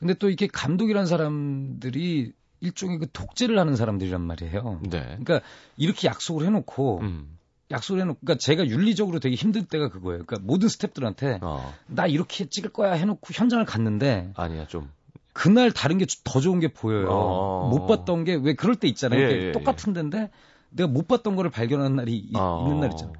근데 0.00 0.14
또 0.14 0.28
이렇게 0.28 0.48
감독이라는 0.48 1.06
사람들이 1.06 2.32
일종의 2.60 2.98
그 2.98 3.06
독재를 3.12 3.58
하는 3.58 3.76
사람들이란 3.76 4.20
말이에요. 4.20 4.80
네. 4.82 5.00
그러니까 5.22 5.40
이렇게 5.76 6.08
약속을 6.08 6.44
해놓고 6.46 7.00
음. 7.00 7.38
약속을 7.70 8.00
해놓고 8.02 8.18
그러니까 8.20 8.38
제가 8.40 8.66
윤리적으로 8.66 9.20
되게 9.20 9.36
힘들 9.36 9.64
때가 9.64 9.88
그거예요. 9.90 10.24
그러니까 10.24 10.38
모든 10.46 10.68
스탭들한테 10.68 11.38
어. 11.42 11.72
나 11.86 12.06
이렇게 12.06 12.46
찍을 12.46 12.70
거야 12.72 12.92
해놓고 12.92 13.28
현장을 13.32 13.64
갔는데 13.64 14.32
아니야 14.34 14.66
좀. 14.66 14.90
그날 15.34 15.70
다른 15.72 15.98
게 15.98 16.06
더 16.24 16.40
좋은 16.40 16.60
게 16.60 16.72
보여요. 16.72 17.08
어. 17.10 17.68
못 17.68 17.86
봤던 17.86 18.24
게 18.24 18.36
왜 18.36 18.54
그럴 18.54 18.76
때 18.76 18.88
있잖아요. 18.88 19.20
예, 19.20 19.48
예, 19.48 19.52
똑같은 19.52 19.92
데인데 19.92 20.30
내가 20.70 20.88
못 20.88 21.06
봤던 21.06 21.36
거를 21.36 21.50
발견하는 21.50 21.96
날이 21.96 22.16
이- 22.16 22.32
어. 22.34 22.64
있는 22.66 22.80
날 22.80 22.90
있잖아요. 22.92 23.14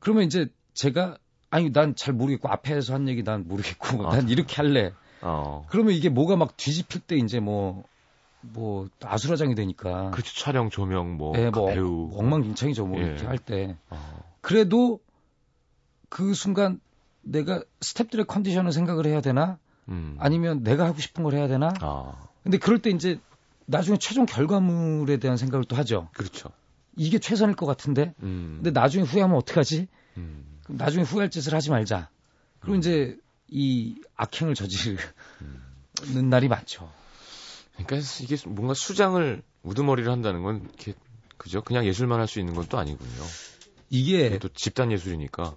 그러면 0.00 0.24
이제 0.24 0.48
제가 0.74 1.16
아니 1.50 1.70
난 1.72 1.94
잘 1.94 2.12
모르겠고 2.12 2.48
앞에서 2.48 2.92
한 2.94 3.08
얘기 3.08 3.22
난 3.22 3.46
모르겠고 3.48 4.06
아. 4.08 4.16
난 4.16 4.28
이렇게 4.28 4.56
할래. 4.56 4.92
어. 5.22 5.64
그러면 5.70 5.94
이게 5.94 6.08
뭐가 6.10 6.36
막 6.36 6.56
뒤집힐 6.56 7.00
때 7.00 7.16
이제 7.16 7.40
뭐, 7.40 7.84
뭐, 8.42 8.88
아수라장이 9.02 9.54
되니까. 9.54 10.10
그렇죠. 10.10 10.34
촬영 10.34 10.68
조명 10.68 11.16
뭐, 11.16 11.32
예, 11.38 11.50
그 11.50 11.58
뭐, 11.60 11.68
배우. 11.72 12.10
엉망진창이죠. 12.14 12.84
뭐, 12.86 12.98
예. 13.00 13.04
이렇게 13.04 13.24
할 13.26 13.38
때. 13.38 13.76
어. 13.88 13.96
그래도 14.42 15.00
그 16.10 16.34
순간 16.34 16.80
내가 17.22 17.62
스탭들의 17.80 18.26
컨디션을 18.26 18.72
생각을 18.72 19.06
해야 19.06 19.20
되나? 19.22 19.58
음. 19.88 20.16
아니면 20.18 20.62
내가 20.62 20.86
하고 20.86 21.00
싶은 21.00 21.22
걸 21.24 21.34
해야 21.34 21.46
되나? 21.48 21.72
아. 21.80 22.28
근데 22.42 22.58
그럴 22.58 22.80
때 22.80 22.90
이제 22.90 23.20
나중에 23.66 23.96
최종 23.98 24.26
결과물에 24.26 25.16
대한 25.18 25.36
생각을 25.36 25.64
또 25.64 25.76
하죠. 25.76 26.08
그렇죠. 26.12 26.50
이게 26.96 27.18
최선일 27.18 27.56
것 27.56 27.66
같은데? 27.66 28.14
음. 28.22 28.60
근데 28.62 28.70
나중에 28.78 29.04
후회하면 29.04 29.36
어떡하지? 29.36 29.88
음. 30.16 30.60
그럼 30.64 30.76
나중에 30.78 31.02
후회할 31.04 31.30
짓을 31.30 31.54
하지 31.54 31.70
말자. 31.70 32.08
그리고 32.60 32.76
음. 32.76 32.78
이제 32.78 33.16
이 33.48 33.96
악행을 34.16 34.54
저지르는 34.54 34.98
날이 36.30 36.48
많죠. 36.48 36.90
그러니까 37.76 37.96
이게 38.22 38.36
뭔가 38.46 38.74
수장을 38.74 39.42
우두머리를 39.62 40.10
한다는 40.10 40.42
건 40.42 40.62
이렇게 40.62 40.94
그죠? 41.36 41.62
그냥 41.62 41.84
예술만 41.86 42.20
할 42.20 42.26
수 42.28 42.38
있는 42.40 42.54
건 42.54 42.66
또 42.68 42.78
아니군요. 42.78 43.22
이게 43.90 44.38
또 44.38 44.48
집단 44.48 44.92
예술이니까 44.92 45.44
스- 45.44 45.54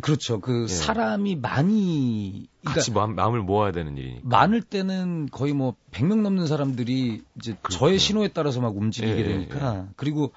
그렇죠. 0.00 0.40
그 0.40 0.64
예. 0.64 0.72
사람이 0.72 1.36
많이 1.36 2.48
그러니까 2.60 2.74
같이 2.74 2.90
마음, 2.92 3.14
마음 3.14 3.34
을 3.34 3.42
모아야 3.42 3.72
되는 3.72 3.96
일이니까. 3.96 4.28
많을 4.28 4.62
때는 4.62 5.28
거의 5.30 5.52
뭐 5.52 5.74
100명 5.92 6.22
넘는 6.22 6.46
사람들이 6.46 7.22
이제 7.36 7.56
그렇죠. 7.62 7.78
저의 7.78 7.98
신호에 7.98 8.28
따라서 8.28 8.60
막 8.60 8.76
움직이게 8.76 9.14
예, 9.14 9.18
예, 9.18 9.24
되니까 9.24 9.88
그리고 9.96 10.32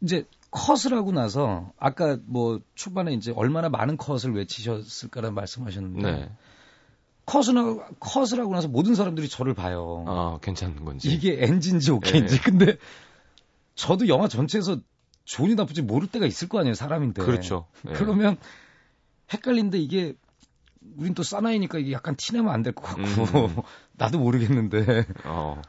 이제 0.00 0.24
컷을 0.50 0.96
하고 0.96 1.12
나서 1.12 1.72
아까 1.78 2.18
뭐 2.24 2.60
초반에 2.74 3.12
이제 3.12 3.32
얼마나 3.36 3.68
많은 3.68 3.96
컷을 3.96 4.34
외치셨을까라는 4.34 5.34
말씀하셨는데 5.34 6.10
네. 6.10 6.30
컷을 7.26 7.58
하고, 7.58 7.82
컷을 8.00 8.40
하고 8.40 8.54
나서 8.54 8.68
모든 8.68 8.94
사람들이 8.94 9.28
저를 9.28 9.52
봐요. 9.52 10.04
아, 10.06 10.38
괜찮은 10.40 10.84
건지. 10.84 11.12
이게 11.12 11.36
N진지 11.44 11.90
오케이인지. 11.90 12.36
예. 12.36 12.38
근데 12.38 12.78
저도 13.74 14.08
영화 14.08 14.28
전체에서 14.28 14.78
좋은지 15.28 15.54
나쁜지 15.56 15.82
모를 15.82 16.08
때가 16.08 16.24
있을 16.26 16.48
거 16.48 16.58
아니에요, 16.58 16.74
사람인데. 16.74 17.22
그렇죠. 17.22 17.66
예. 17.88 17.92
그러면 17.92 18.38
헷갈린데 19.32 19.78
이게 19.78 20.14
우린 20.96 21.14
또 21.14 21.22
사나이니까 21.22 21.78
이게 21.78 21.92
약간 21.92 22.16
티내면 22.16 22.52
안 22.52 22.62
될 22.62 22.72
것 22.74 22.82
같고 22.84 23.02
음. 23.02 23.56
나도 23.92 24.18
모르겠는데 24.18 25.06
어. 25.24 25.60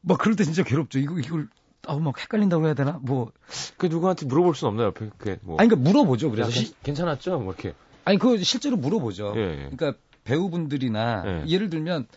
막 0.00 0.18
그럴 0.18 0.34
때 0.36 0.44
진짜 0.44 0.62
괴롭죠. 0.64 0.98
이거 0.98 1.18
이걸 1.20 1.48
아우 1.86 2.00
막 2.00 2.18
헷갈린다고 2.20 2.66
해야 2.66 2.74
되나? 2.74 2.98
뭐 3.02 3.30
그 3.76 3.86
누구한테 3.86 4.26
물어볼 4.26 4.54
순 4.56 4.68
없나요? 4.68 4.88
옆에 4.88 5.10
그 5.16 5.38
뭐. 5.42 5.56
아니 5.60 5.68
그러니까 5.68 5.88
물어보죠. 5.90 6.30
그래서 6.32 6.50
야, 6.50 6.52
시- 6.52 6.64
괜- 6.64 6.74
괜찮았죠? 6.82 7.38
뭐 7.38 7.52
이렇게. 7.52 7.74
아니 8.04 8.18
그 8.18 8.42
실제로 8.42 8.76
물어보죠. 8.76 9.34
예, 9.36 9.40
예. 9.40 9.70
그러니까 9.70 9.94
배우분들이나 10.24 11.22
예. 11.26 11.44
예를 11.46 11.70
들면 11.70 12.08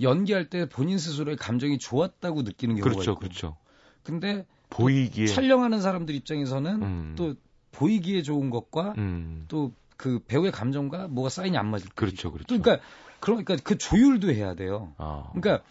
연기할 0.00 0.46
때 0.48 0.66
본인 0.68 0.96
스스로의 0.98 1.36
감정이 1.36 1.78
좋았다고 1.78 2.42
느끼는 2.42 2.76
경우가 2.76 2.90
그렇죠, 2.90 3.10
있고. 3.12 3.20
그렇죠. 3.20 3.56
근데 4.02 4.46
보이기에. 4.72 5.26
촬영하는 5.26 5.80
사람들 5.80 6.14
입장에서는 6.14 6.82
음. 6.82 7.14
또 7.16 7.34
보이기에 7.72 8.22
좋은 8.22 8.50
것과 8.50 8.94
음. 8.98 9.44
또그 9.48 10.20
배우의 10.26 10.52
감정과 10.52 11.08
뭐가 11.08 11.28
사인이 11.30 11.56
안 11.56 11.68
맞을 11.70 11.86
때. 11.88 11.92
그렇죠, 11.94 12.32
그렇죠. 12.32 12.46
그러니까 12.48 12.84
그러니까 13.20 13.56
그 13.62 13.78
조율도 13.78 14.30
해야 14.32 14.54
돼요. 14.54 14.94
아. 14.98 15.30
그러니까 15.32 15.64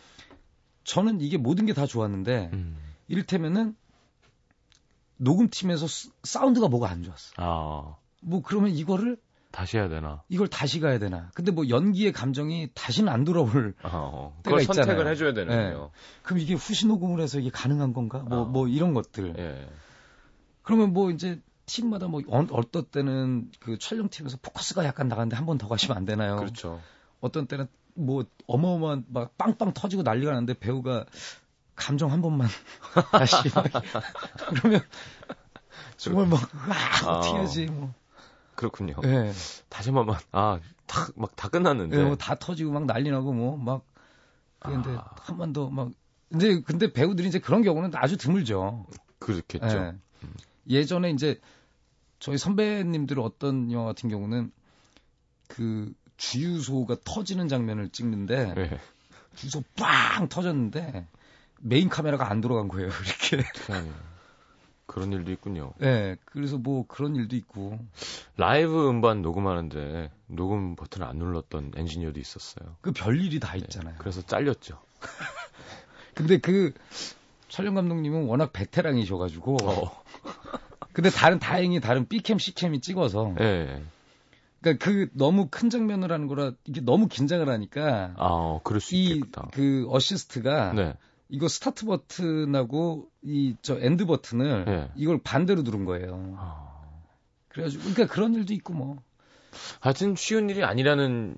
저는 0.84 1.22
이게 1.22 1.38
모든 1.38 1.66
게 1.66 1.74
다 1.74 1.86
좋았는데 1.86 2.50
음. 2.54 2.78
이를테면은 3.08 3.76
녹음팀에서 5.18 5.88
스- 5.88 6.12
사운드가 6.24 6.68
뭐가 6.68 6.90
안 6.90 7.04
좋았어. 7.04 7.34
아. 7.38 7.96
뭐 8.22 8.42
그러면 8.42 8.72
이거를 8.72 9.18
다시 9.52 9.78
해야 9.78 9.90
되나? 9.90 10.24
이걸 10.30 10.48
다시 10.48 10.80
가야 10.80 10.98
되나? 11.00 11.30
근데 11.34 11.52
뭐 11.52 11.68
연기의 11.70 12.12
감정이 12.12 12.70
다시는 12.74 13.12
안 13.12 13.24
돌아올. 13.26 13.74
아, 13.84 13.90
어. 13.94 14.34
때가 14.44 14.58
그걸 14.58 14.62
있잖아요. 14.62 14.86
선택을 14.86 15.12
해줘야 15.12 15.34
되는데요. 15.34 15.92
그럼 16.24 16.40
이게 16.40 16.54
후시 16.54 16.88
녹음을 16.88 17.20
해서 17.22 17.40
이게 17.40 17.50
가능한 17.50 17.94
건가? 17.94 18.20
뭐 18.20 18.42
아. 18.42 18.46
뭐 18.46 18.68
이런 18.68 18.94
것들. 18.94 19.36
예. 19.38 19.68
그러면 20.64 20.94
뭐 20.94 21.12
이제 21.12 21.42
팀마다 21.66 22.08
뭐 22.08 22.22
어, 22.28 22.46
어떤 22.52 22.86
때는 22.86 23.52
그 23.60 23.78
촬영팀에서 23.78 24.38
포커스가 24.42 24.86
약간 24.86 25.08
나갔는데 25.08 25.36
한 25.36 25.46
번 25.46 25.58
더 25.58 25.68
가시면 25.68 25.96
안 25.98 26.06
되나요? 26.06 26.38
그렇죠. 26.38 26.80
어떤 27.20 27.48
때는 27.48 27.68
뭐 27.94 28.24
어마어마한 28.48 29.06
막 29.10 29.38
빵빵 29.38 29.74
터지고 29.74 30.04
난리가 30.04 30.32
나는데 30.32 30.54
배우가 30.56 31.06
감정 31.76 32.12
한 32.12 32.22
번만 32.22 32.48
다시 33.12 33.36
막 33.54 33.66
그러면 34.50 34.82
정말 35.98 36.28
막 36.28 36.40
와, 37.04 37.18
어떻게 37.18 37.38
아. 37.38 37.42
하지 37.42 37.66
뭐. 37.68 37.94
그렇군요. 38.62 38.94
예. 39.06 39.34
다시 39.70 39.90
한 39.90 39.96
번만. 39.96 40.20
아, 40.32 40.60
다, 40.86 41.08
막다 41.16 41.50
끝났는데. 41.50 41.98
예, 41.98 42.04
뭐다 42.04 42.36
터지고 42.36 42.72
막 42.72 42.86
난리 42.86 43.10
나고 43.10 43.34
뭐막 43.34 43.84
그런데 44.60 44.92
아. 44.92 45.10
한번 45.16 45.52
더 45.52 45.68
막 45.70 45.90
근데 46.30 46.62
근데 46.62 46.94
배우들이 46.94 47.28
이제 47.28 47.40
그런 47.40 47.64
경우는 47.64 47.92
아주 47.96 48.18
드물죠. 48.18 48.86
그렇겠죠. 49.18 49.66
예. 49.66 49.94
예전에 50.70 51.10
이제 51.10 51.42
저희 52.20 52.38
선배님들 52.38 53.20
어떤 53.20 53.72
영화 53.72 53.88
같은 53.88 54.10
경우는 54.10 54.52
그 55.48 55.92
주유소가 56.18 56.98
터지는 57.04 57.48
장면을 57.48 57.90
찍는데 57.90 58.54
예. 58.58 58.80
주유소 59.36 59.64
빵 59.76 60.30
터졌는데 60.30 61.08
메인 61.62 61.90
카메라가 61.90 62.30
안 62.30 62.42
돌아간 62.42 62.68
거예요. 62.68 62.90
이렇게. 63.34 63.44
그런 64.86 65.12
일도 65.14 65.32
있군요. 65.32 65.74
예. 65.82 66.18
그래서 66.26 66.58
뭐 66.58 66.86
그런 66.88 67.16
일도 67.16 67.36
있고. 67.36 67.80
라이브 68.38 68.90
음반 68.90 69.22
녹음하는데 69.22 70.12
녹음 70.28 70.76
버튼을 70.76 71.06
안 71.08 71.18
눌렀던 71.18 71.74
엔지니어도 71.76 72.20
있었어요. 72.20 72.76
그 72.82 72.92
별일이 72.92 73.40
다 73.40 73.54
네, 73.54 73.60
있잖아요. 73.60 73.96
그래서 73.98 74.22
잘렸죠. 74.22 74.80
근데 76.16 76.38
그 76.40 76.74
촬영 77.50 77.76
감독님은 77.76 78.26
워낙 78.26 78.54
베테랑이셔가지고. 78.54 79.58
어. 79.64 80.04
근데 80.94 81.10
다른 81.10 81.40
다행히 81.40 81.80
다른 81.80 82.08
B캠 82.08 82.38
C캠이 82.40 82.82
찍어서. 82.82 83.34
예. 83.40 83.82
그러니까 84.62 84.86
그 84.86 85.10
너무 85.14 85.48
큰 85.50 85.70
장면을 85.70 86.12
하는 86.12 86.28
거라 86.28 86.52
이게 86.66 86.82
너무 86.82 87.08
긴장을 87.08 87.48
하니까 87.48 88.14
아, 88.18 88.28
어, 88.28 88.62
그럴 88.64 88.80
수 88.80 88.96
이 88.96 89.06
있겠다. 89.06 89.48
그 89.54 89.88
어시스트가 89.90 90.74
네. 90.74 90.94
이거 91.30 91.48
스타트 91.48 91.86
버튼하고 91.86 93.08
이 93.24 93.56
저 93.62 93.80
end 93.80 94.06
버튼을 94.06 94.66
네. 94.66 94.92
이걸 94.96 95.20
반대로 95.24 95.62
누른 95.64 95.86
거예요. 95.86 96.36
아. 96.38 96.71
그래가지고 97.54 97.84
그러니까 97.84 98.14
그런 98.14 98.34
일도 98.34 98.54
있고 98.54 98.74
뭐. 98.74 98.98
하여튼 99.82 100.16
쉬운 100.16 100.50
일이 100.50 100.64
아니라는 100.64 101.36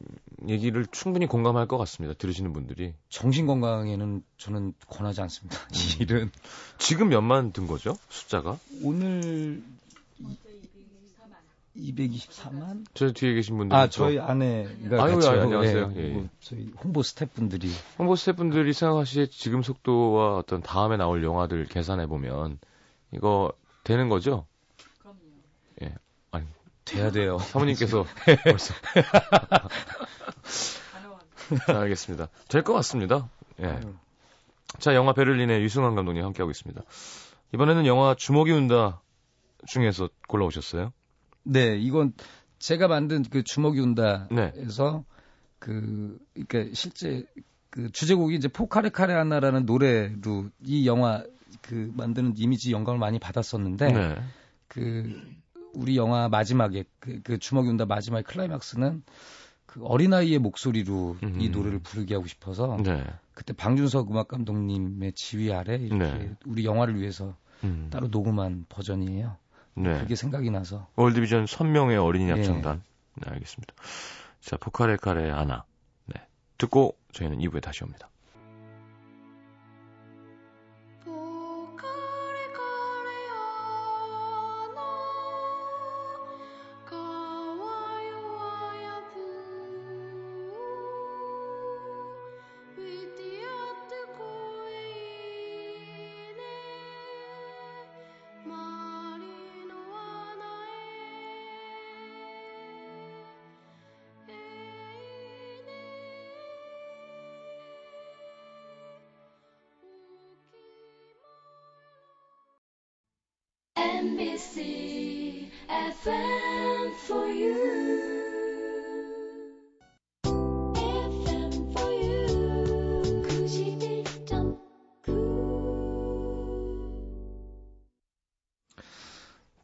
얘기를 0.47 0.85
충분히 0.91 1.25
공감할 1.25 1.67
것 1.67 1.77
같습니다. 1.79 2.13
들으시는 2.15 2.53
분들이. 2.53 2.93
정신 3.09 3.47
건강에는 3.47 4.23
저는 4.37 4.73
권하지 4.87 5.21
않습니다. 5.21 5.57
음. 5.65 5.73
이 5.73 6.03
일은 6.03 6.31
지금 6.77 7.09
몇만 7.09 7.53
든 7.53 7.65
거죠? 7.65 7.95
숫자가? 8.09 8.59
오늘 8.83 9.63
224만? 11.75 12.85
저 12.93 13.11
뒤에 13.11 13.33
계신 13.33 13.57
분들. 13.57 13.75
아 13.75 13.89
저희 13.89 14.19
아내가 14.19 15.03
아유, 15.03 15.15
같이요. 15.15 15.41
안녕하세요. 15.41 15.93
예, 15.95 15.99
예, 15.99 16.09
예. 16.09 16.13
뭐 16.13 16.29
저희 16.39 16.71
홍보 16.83 17.01
스태프분들이 17.01 17.69
홍보 17.97 18.15
스태프분들이 18.15 18.73
생각하시기에 18.73 19.27
지금 19.27 19.63
속도와 19.63 20.37
어떤 20.37 20.61
다음에 20.61 20.97
나올 20.97 21.23
영화들 21.23 21.65
계산해 21.65 22.05
보면 22.05 22.59
이거 23.11 23.51
되는 23.83 24.09
거죠? 24.09 24.45
돼야 26.85 27.11
돼요. 27.11 27.37
사모님께서 27.51 28.05
벌써. 28.43 28.73
자, 31.67 31.79
알겠습니다. 31.81 32.29
될 32.47 32.63
것 32.63 32.73
같습니다. 32.73 33.29
예. 33.61 33.79
자, 34.79 34.95
영화 34.95 35.13
베를린의 35.13 35.61
유승환 35.61 35.95
감독님 35.95 36.23
함께하고 36.23 36.51
있습니다. 36.51 36.81
이번에는 37.53 37.85
영화 37.85 38.15
주먹이 38.15 38.51
운다 38.51 39.01
중에서 39.67 40.09
골라오셨어요? 40.27 40.91
네, 41.43 41.77
이건 41.77 42.13
제가 42.59 42.87
만든 42.87 43.23
그 43.23 43.43
주먹이 43.43 43.79
네. 43.79 43.83
운다에서 43.83 45.03
그 45.59 46.17
그러니까 46.33 46.73
실제 46.73 47.25
그 47.69 47.91
주제곡이 47.91 48.35
이제 48.35 48.47
포카레 48.47 48.89
카레 48.89 49.13
하나라는 49.13 49.65
노래로 49.65 50.49
이 50.63 50.87
영화 50.87 51.23
그 51.61 51.91
만드는 51.95 52.33
이미지 52.37 52.71
영감을 52.71 52.99
많이 52.99 53.19
받았었는데 53.19 53.91
네. 53.91 54.15
그 54.67 55.21
우리 55.73 55.97
영화 55.97 56.29
마지막에 56.29 56.85
그, 56.99 57.21
그 57.23 57.37
주먹이 57.39 57.69
운다 57.69 57.85
마지막의 57.85 58.23
클라이막스는 58.23 59.03
그 59.65 59.83
어린아이의 59.85 60.39
목소리로 60.39 61.17
이 61.21 61.25
음. 61.25 61.51
노래를 61.51 61.79
부르게 61.79 62.13
하고 62.13 62.27
싶어서 62.27 62.77
네. 62.83 63.03
그때 63.33 63.53
방준석 63.53 64.11
음악 64.11 64.27
감독님의 64.27 65.13
지휘 65.13 65.51
아래 65.51 65.75
이렇게 65.75 65.97
네. 65.97 66.35
우리 66.45 66.63
영화를 66.65 66.99
위해서 66.99 67.35
음. 67.63 67.87
따로 67.91 68.07
녹음한 68.07 68.65
버전이에요. 68.69 69.35
네. 69.75 69.99
그게 69.99 70.15
생각이 70.15 70.51
나서 70.51 70.87
월드비전 70.95 71.47
선명의 71.47 71.97
어린이 71.97 72.27
예. 72.27 72.33
합창단. 72.33 72.83
네, 73.15 73.31
알겠습니다. 73.31 73.73
자, 74.41 74.57
포카레 74.57 74.97
카레 74.97 75.29
하나. 75.29 75.63
네. 76.05 76.21
듣고 76.57 76.95
저희는 77.11 77.39
2부에 77.39 77.61
다시 77.61 77.83
옵니다. 77.83 78.09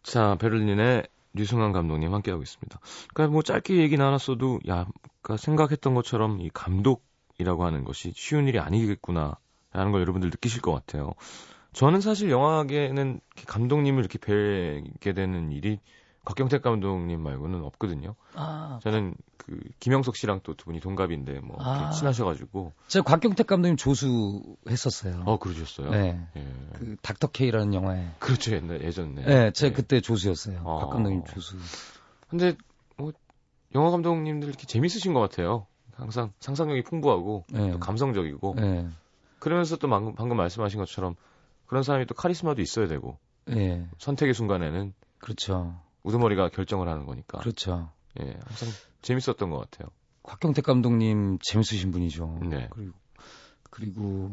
자, 0.10 0.36
베를린의 0.40 1.08
류승환 1.34 1.72
감독님 1.72 2.12
함께하고 2.16 2.42
있습니다. 2.42 2.80
그러니까 3.14 3.32
뭐 3.32 3.44
짧게 3.44 3.78
얘기 3.78 3.96
나눴어도, 3.96 4.60
야, 4.68 4.88
그러니까 5.22 5.38
생각했던 5.38 5.94
것처럼 5.94 6.42
이 6.42 6.50
감독이라고 6.52 7.64
하는 7.64 7.84
것이 7.84 8.12
쉬운 8.16 8.48
일이 8.48 8.58
아니겠구나, 8.58 9.38
라는 9.72 9.92
걸 9.92 10.02
여러분들 10.02 10.32
느끼실 10.32 10.62
것 10.62 10.74
같아요. 10.74 11.12
저는 11.74 12.02
사실 12.02 12.32
영화계는 12.32 13.22
감독님을 13.46 14.00
이렇게 14.00 14.18
뵈게 14.18 15.14
되는 15.14 15.52
일이 15.52 15.80
곽경택 16.30 16.62
감독님 16.62 17.22
말고는 17.22 17.64
없거든요. 17.64 18.14
아, 18.36 18.80
저는 18.84 19.16
그 19.38 19.60
김영석 19.80 20.16
씨랑 20.16 20.42
또 20.44 20.54
두 20.54 20.66
분이 20.66 20.80
동갑인데 20.80 21.40
뭐 21.40 21.58
아. 21.60 21.90
친하셔가지고 21.90 22.72
제가 22.88 23.04
곽경택 23.04 23.48
감독님 23.48 23.78
조수 23.78 24.44
했었어요. 24.70 25.24
어 25.26 25.40
그러셨어요. 25.40 25.90
네. 25.90 26.24
예. 26.36 26.48
그 26.74 26.98
닥터 27.02 27.28
K라는 27.32 27.74
영화에. 27.74 28.12
그렇죠 28.20 28.54
옛날 28.54 28.84
예전에. 28.84 29.24
네, 29.26 29.52
제가 29.52 29.72
예. 29.72 29.74
그때 29.74 30.02
조수였어요. 30.02 30.62
어. 30.64 30.80
곽 30.80 30.90
감독님 30.92 31.24
조수. 31.26 31.58
근데 32.30 32.56
뭐 32.96 33.12
영화 33.74 33.90
감독님들 33.90 34.50
이렇게 34.50 34.68
재밌으신 34.68 35.14
것 35.16 35.20
같아요. 35.22 35.66
항상 35.96 36.32
상상력이 36.40 36.84
풍부하고 36.84 37.46
네. 37.50 37.72
또 37.72 37.80
감성적이고 37.80 38.54
네. 38.58 38.88
그러면서 39.40 39.78
또 39.78 39.90
방금, 39.90 40.14
방금 40.14 40.38
말씀하신 40.38 40.78
것처럼 40.80 41.16
그런 41.66 41.82
사람이 41.82 42.06
또 42.06 42.14
카리스마도 42.14 42.62
있어야 42.62 42.88
되고 42.88 43.18
예. 43.50 43.88
선택의 43.98 44.36
순간에는 44.36 44.94
그렇죠. 45.18 45.76
우두머리가 46.10 46.50
결정을 46.50 46.88
하는 46.88 47.06
거니까 47.06 47.40
그렇죠. 47.40 47.92
예 48.20 48.26
항상 48.46 48.70
재밌었던 49.02 49.50
것 49.50 49.58
같아요. 49.60 49.90
곽경택 50.24 50.66
감독님 50.66 51.40
재밌으신 51.42 51.92
분이죠. 51.92 52.40
네. 52.50 52.68
그리고 52.72 52.94
그리고 53.70 54.32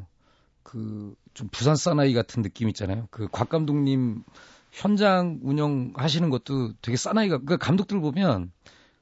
그 0.62 1.15
좀 1.37 1.49
부산 1.53 1.77
사나이 1.77 2.15
같은 2.15 2.43
느낌 2.43 2.69
있잖아요. 2.71 3.09
그 3.11 3.29
곽 3.29 3.51
감독님 3.51 4.25
현장 4.73 5.39
운영하시는 5.43 6.31
것도 6.31 6.73
되게 6.81 6.97
사나이가 6.97 7.39
그 7.45 7.59
감독들 7.59 8.01
보면 8.01 8.51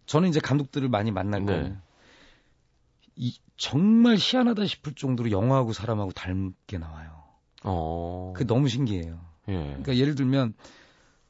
저는 0.07 0.29
이제 0.29 0.41
감독들을 0.41 0.89
많이 0.89 1.13
만날 1.13 1.45
네. 1.45 1.53
거예요. 1.53 1.77
이 3.15 3.39
정말 3.57 4.17
희한하다 4.19 4.67
싶을 4.67 4.95
정도로 4.95 5.31
영화하고 5.31 5.73
사람하고 5.73 6.11
닮게 6.11 6.79
나와요. 6.79 7.23
어. 7.63 8.33
그 8.37 8.45
너무 8.49 8.69
신기해요. 8.69 9.21
예. 9.49 9.53
그러니까 9.53 9.97
예를 9.97 10.17
들면 10.17 10.55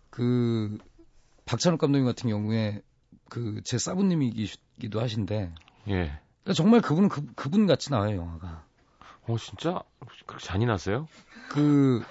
그 0.09 0.79
박찬욱 1.45 1.81
감독님 1.81 2.07
같은 2.07 2.29
경우에 2.31 2.83
그 3.31 3.61
제 3.65 3.79
사부님이기도 3.79 5.01
하신데 5.01 5.53
예. 5.89 5.93
그러니까 5.93 6.53
정말 6.55 6.81
그분은 6.81 7.09
그, 7.09 7.27
그분 7.35 7.67
같이 7.67 7.91
나와요 7.91 8.17
영화가. 8.19 8.65
어 9.27 9.37
진짜 9.39 9.83
그렇게 10.27 10.45
잔인하세요? 10.47 11.09
그 11.49 12.03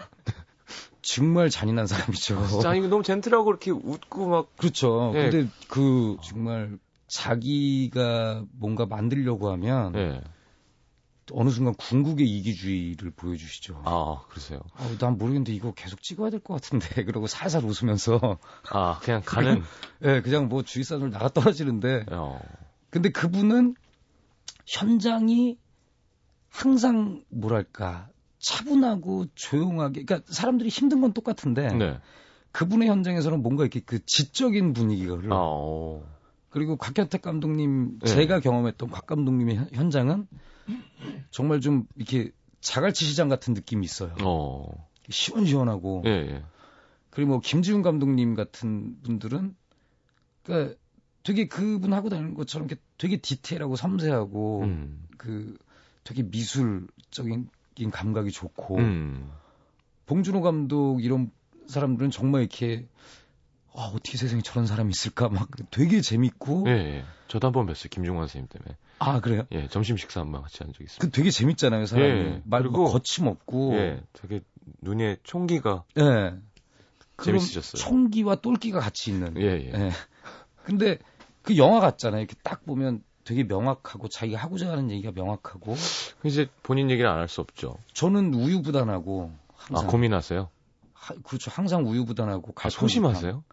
정말 1.02 1.50
잔인한 1.50 1.86
사람이죠. 1.88 2.48
진짜 2.48 2.69
아니 2.72 2.88
너무 2.88 3.04
젠틀하고 3.04 3.50
이렇게 3.52 3.72
웃고 3.72 4.28
막 4.28 4.58
그렇죠. 4.58 5.12
예. 5.15 5.30
근데 5.30 5.50
그 5.67 6.17
정말 6.24 6.78
자기가 7.08 8.46
뭔가 8.54 8.86
만들려고 8.86 9.52
하면 9.52 9.96
예. 9.96 10.22
어느 11.34 11.50
순간 11.50 11.74
궁극의 11.76 12.28
이기주의를 12.28 13.12
보여주시죠. 13.12 13.82
아 13.86 14.22
그러세요. 14.30 14.60
아우, 14.76 14.98
난 14.98 15.17
모르겠는데 15.17 15.54
이거 15.54 15.74
계속 15.74 16.02
찍어야 16.02 16.30
될 16.30 16.39
것 16.39 16.54
같은데 16.56 16.88
그러고 17.06 17.28
살살 17.28 17.63
웃으면서 17.65 18.38
아 18.69 19.00
그냥 19.02 19.22
가는. 19.26 19.62
예, 20.06 20.22
그냥 20.22 20.48
뭐 20.50 20.63
주위 20.63 20.84
사람들 20.84 21.12
나가 21.12 21.30
떨어지는데 21.30 22.06
어. 22.12 22.39
근데 22.89 23.10
그분은 23.10 23.76
현장이 24.67 25.58
항상 26.50 27.24
뭐랄까 27.30 28.10
차분하고 28.39 29.26
조용하게 29.36 30.06
그러니까 30.06 30.32
사람들이 30.32 30.69
힘든 30.69 31.02
건 31.02 31.13
똑같은데 31.13 31.67
네. 31.74 31.98
그분의 32.52 32.88
현장에서는 32.89 33.41
뭔가 33.41 33.63
이렇게 33.63 33.80
그 33.80 34.06
지적인 34.06 34.74
분위기를 34.74 35.32
아, 35.34 35.38
어. 35.38 36.04
그리고 36.50 36.76
곽현택 36.78 37.22
감독님 37.24 38.00
네. 38.00 38.06
제가 38.06 38.39
경험했던 38.41 38.89
곽 38.91 39.08
감독님의 39.08 39.56
현- 39.56 39.69
현장은 39.74 40.28
정말 41.32 41.62
좀 41.62 41.88
이렇게 41.95 42.32
자갈치 42.62 43.06
시장 43.06 43.30
같은 43.30 43.54
느낌이 43.54 43.86
있어요. 43.86 44.15
어. 44.23 44.88
시원시원하고 45.10 46.04
예, 46.06 46.10
예. 46.10 46.43
그리고 47.10 47.32
뭐 47.32 47.39
김지훈 47.39 47.82
감독님 47.82 48.36
같은 48.36 49.02
분들은 49.04 49.56
그러니까 50.43 50.76
되게 51.23 51.47
그분 51.47 51.93
하고 51.93 52.10
다니는 52.10 52.34
것처럼 52.34 52.67
이렇게 52.67 52.82
되게 52.97 53.17
디테일하고 53.17 53.76
섬세하고 53.76 54.62
음. 54.63 55.08
그 55.17 55.58
되게 56.04 56.23
미술적인 56.23 57.49
감각이 57.91 58.32
좋고 58.32 58.78
음. 58.78 59.32
봉준호 60.06 60.41
감독 60.41 61.04
이런 61.04 61.32
사람들은 61.67 62.12
정말 62.12 62.41
이렇게 62.41 62.88
아, 63.75 63.91
어떻게 63.93 64.17
세상에 64.17 64.41
저런 64.41 64.67
사람이 64.67 64.91
있을까 64.91 65.29
막 65.29 65.49
되게 65.71 66.01
재밌고 66.01 66.65
예, 66.67 66.71
예. 66.71 67.03
저도 67.27 67.47
한 67.47 67.53
번 67.53 67.65
뵀어요. 67.65 67.89
김종환 67.89 68.27
선생님 68.27 68.47
때문에. 68.49 68.77
아 68.99 69.19
그래요? 69.19 69.43
예, 69.51 69.67
점심 69.67 69.97
식사 69.97 70.19
한 70.21 70.31
번 70.31 70.43
같이 70.43 70.59
한 70.59 70.71
적이 70.73 70.86
있습니다. 70.86 71.05
그 71.05 71.12
되게 71.12 71.29
재밌잖아요 71.31 71.86
사람이 71.88 72.09
예, 72.09 72.41
말 72.45 72.62
그리고- 72.62 72.83
뭐 72.83 72.91
거침없고 72.91 73.73
예, 73.75 74.03
되게 74.13 74.41
눈에 74.81 75.17
총기가 75.23 75.83
예. 75.97 76.33
재밌으셨어요. 77.21 77.81
총기와 77.81 78.36
똘끼가 78.36 78.79
같이 78.79 79.12
있는 79.12 79.36
예, 79.38 79.43
예. 79.43 79.71
예. 79.73 79.91
근데 80.63 80.97
그 81.41 81.57
영화 81.57 81.79
같잖아요 81.79 82.21
이렇게 82.21 82.36
딱 82.43 82.65
보면 82.65 83.03
되게 83.23 83.43
명확하고 83.43 84.07
자기가 84.09 84.38
하고자 84.39 84.69
하는 84.69 84.91
얘기가 84.91 85.12
명확하고 85.13 85.75
이제 86.23 86.47
본인 86.62 86.89
얘기를 86.91 87.09
안 87.09 87.17
할 87.19 87.27
수 87.27 87.41
없죠. 87.41 87.77
저는 87.93 88.33
우유부단하고 88.33 89.31
항상 89.55 89.88
아, 89.88 89.91
고민하세요? 89.91 90.49
하- 90.93 91.15
그렇죠 91.23 91.49
항상 91.51 91.88
우유부단하고 91.88 92.53
아, 92.62 92.69
소심하세요? 92.69 93.43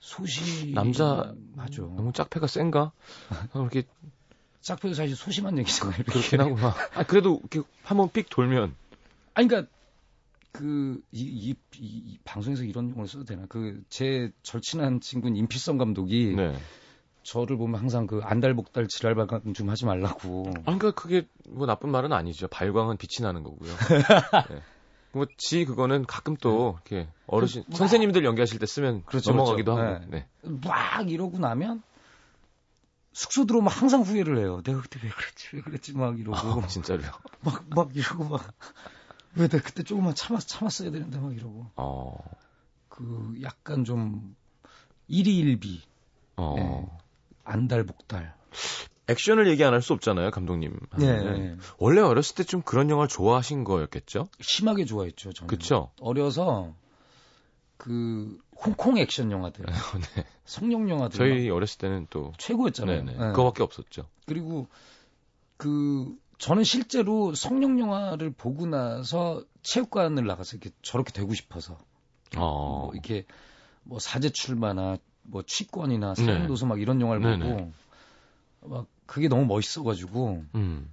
소심 0.00 0.72
남자 0.74 1.32
맞아 1.54 1.82
너무 1.82 2.12
짝패가 2.12 2.46
센가? 2.46 2.92
이렇게 3.54 3.84
짝패도 4.62 4.94
사실 4.94 5.14
소심한 5.16 5.56
얘기잖아요 5.58 5.94
이렇게. 5.94 6.12
그렇긴 6.12 6.40
하구나. 6.40 6.74
아, 6.94 7.04
그래도 7.04 7.40
이렇게 7.50 7.62
한번 7.84 8.10
삑 8.10 8.28
돌면 8.30 8.74
아니 9.34 9.48
그러니까 9.48 9.70
그이이 10.52 11.54
이 11.78 12.18
방송에서 12.24 12.64
이런 12.64 12.90
용어를 12.90 13.08
써도 13.08 13.24
되나 13.24 13.46
그 13.46 13.82
제 13.88 14.32
절친한 14.42 15.00
친구인 15.00 15.36
임필성 15.36 15.78
감독이 15.78 16.34
네. 16.36 16.56
저를 17.22 17.56
보면 17.58 17.78
항상 17.80 18.06
그 18.06 18.20
안달복달 18.24 18.88
지랄발광 18.88 19.52
좀 19.54 19.68
하지 19.70 19.84
말라고 19.84 20.44
아, 20.48 20.62
그러니까 20.64 20.90
그게 20.92 21.26
뭐 21.48 21.66
나쁜 21.66 21.90
말은 21.90 22.12
아니죠. 22.12 22.48
발광은 22.48 22.96
빛이 22.96 23.22
나는 23.24 23.42
거고요. 23.44 23.70
네. 24.50 24.62
뭐지 25.12 25.64
그거는 25.64 26.06
가끔 26.06 26.36
또 26.36 26.78
이렇게 26.86 27.08
어르신 27.26 27.64
그, 27.64 27.70
뭐- 27.70 27.78
선생님들 27.78 28.24
연기하실 28.24 28.58
때 28.58 28.66
쓰면 28.66 29.04
그렇죠, 29.04 29.32
넘어가기도 29.32 29.74
그렇죠. 29.74 29.94
하고. 29.94 30.04
네. 30.10 30.28
막 30.42 31.10
이러고 31.10 31.38
나면 31.38 31.82
숙소 33.12 33.44
들어오면 33.44 33.72
항상 33.72 34.02
후회를 34.02 34.38
해요. 34.38 34.62
내가 34.64 34.80
그때 34.80 35.00
왜 35.02 35.10
그랬지, 35.10 35.48
왜 35.54 35.60
그랬지 35.62 35.94
막 35.94 36.18
이러고 36.18 36.36
아, 36.36 36.66
진짜로요. 36.66 37.10
막 37.42 37.64
막 37.70 37.94
이러고 37.96 38.24
막 38.24 38.54
왜 39.34 39.46
내가 39.48 39.62
그때 39.62 39.82
조금만 39.84 40.14
참았 40.14 40.46
참았어야 40.46 40.90
되는데 40.90 41.18
막 41.20 41.32
이러고 41.36 41.66
어, 41.76 42.16
그 42.88 43.38
약간 43.42 43.84
좀 43.84 44.34
일희일비 45.06 45.82
어. 46.36 46.54
네. 46.56 46.86
안달복달. 47.44 48.34
액션을 49.10 49.48
얘기 49.48 49.64
안 49.64 49.72
할 49.74 49.82
수 49.82 49.92
없잖아요, 49.92 50.30
감독님. 50.30 50.78
네. 50.98 51.06
네. 51.22 51.56
원래 51.78 52.00
어렸을 52.00 52.34
때 52.36 52.44
좀 52.44 52.62
그런 52.62 52.90
영화를 52.90 53.08
좋아하신 53.08 53.64
거였겠죠? 53.64 54.28
심하게 54.40 54.84
좋아했죠. 54.84 55.32
저는. 55.32 55.48
그쵸? 55.48 55.90
어려서 56.00 56.74
그 57.76 58.38
홍콩 58.64 58.98
액션 58.98 59.30
영화들, 59.30 59.64
네. 60.16 60.24
성룡 60.44 60.90
영화들 60.90 61.16
저희 61.16 61.48
어렸을 61.48 61.78
때는 61.78 62.06
또 62.10 62.32
최고였잖아요. 62.38 63.04
네네. 63.04 63.12
네. 63.18 63.18
그거밖에 63.32 63.62
없었죠. 63.62 64.06
그리고 64.26 64.68
그 65.56 66.14
저는 66.38 66.64
실제로 66.64 67.34
성룡 67.34 67.78
영화를 67.80 68.30
보고 68.30 68.66
나서 68.66 69.44
체육관을 69.62 70.26
나가서 70.26 70.56
이렇게 70.56 70.70
저렇게 70.82 71.12
되고 71.12 71.32
싶어서 71.34 71.78
어. 72.36 72.82
뭐 72.84 72.92
이렇게 72.92 73.24
뭐 73.82 73.98
사제 73.98 74.30
출마나 74.30 74.96
뭐 75.22 75.42
취권이나 75.46 76.14
네. 76.14 76.24
사형도서 76.24 76.66
막 76.66 76.80
이런 76.80 77.00
영화를. 77.00 77.38
보고 77.38 77.72
막 78.62 78.86
그게 79.10 79.26
너무 79.26 79.44
멋있어가지고 79.46 80.44
음. 80.54 80.88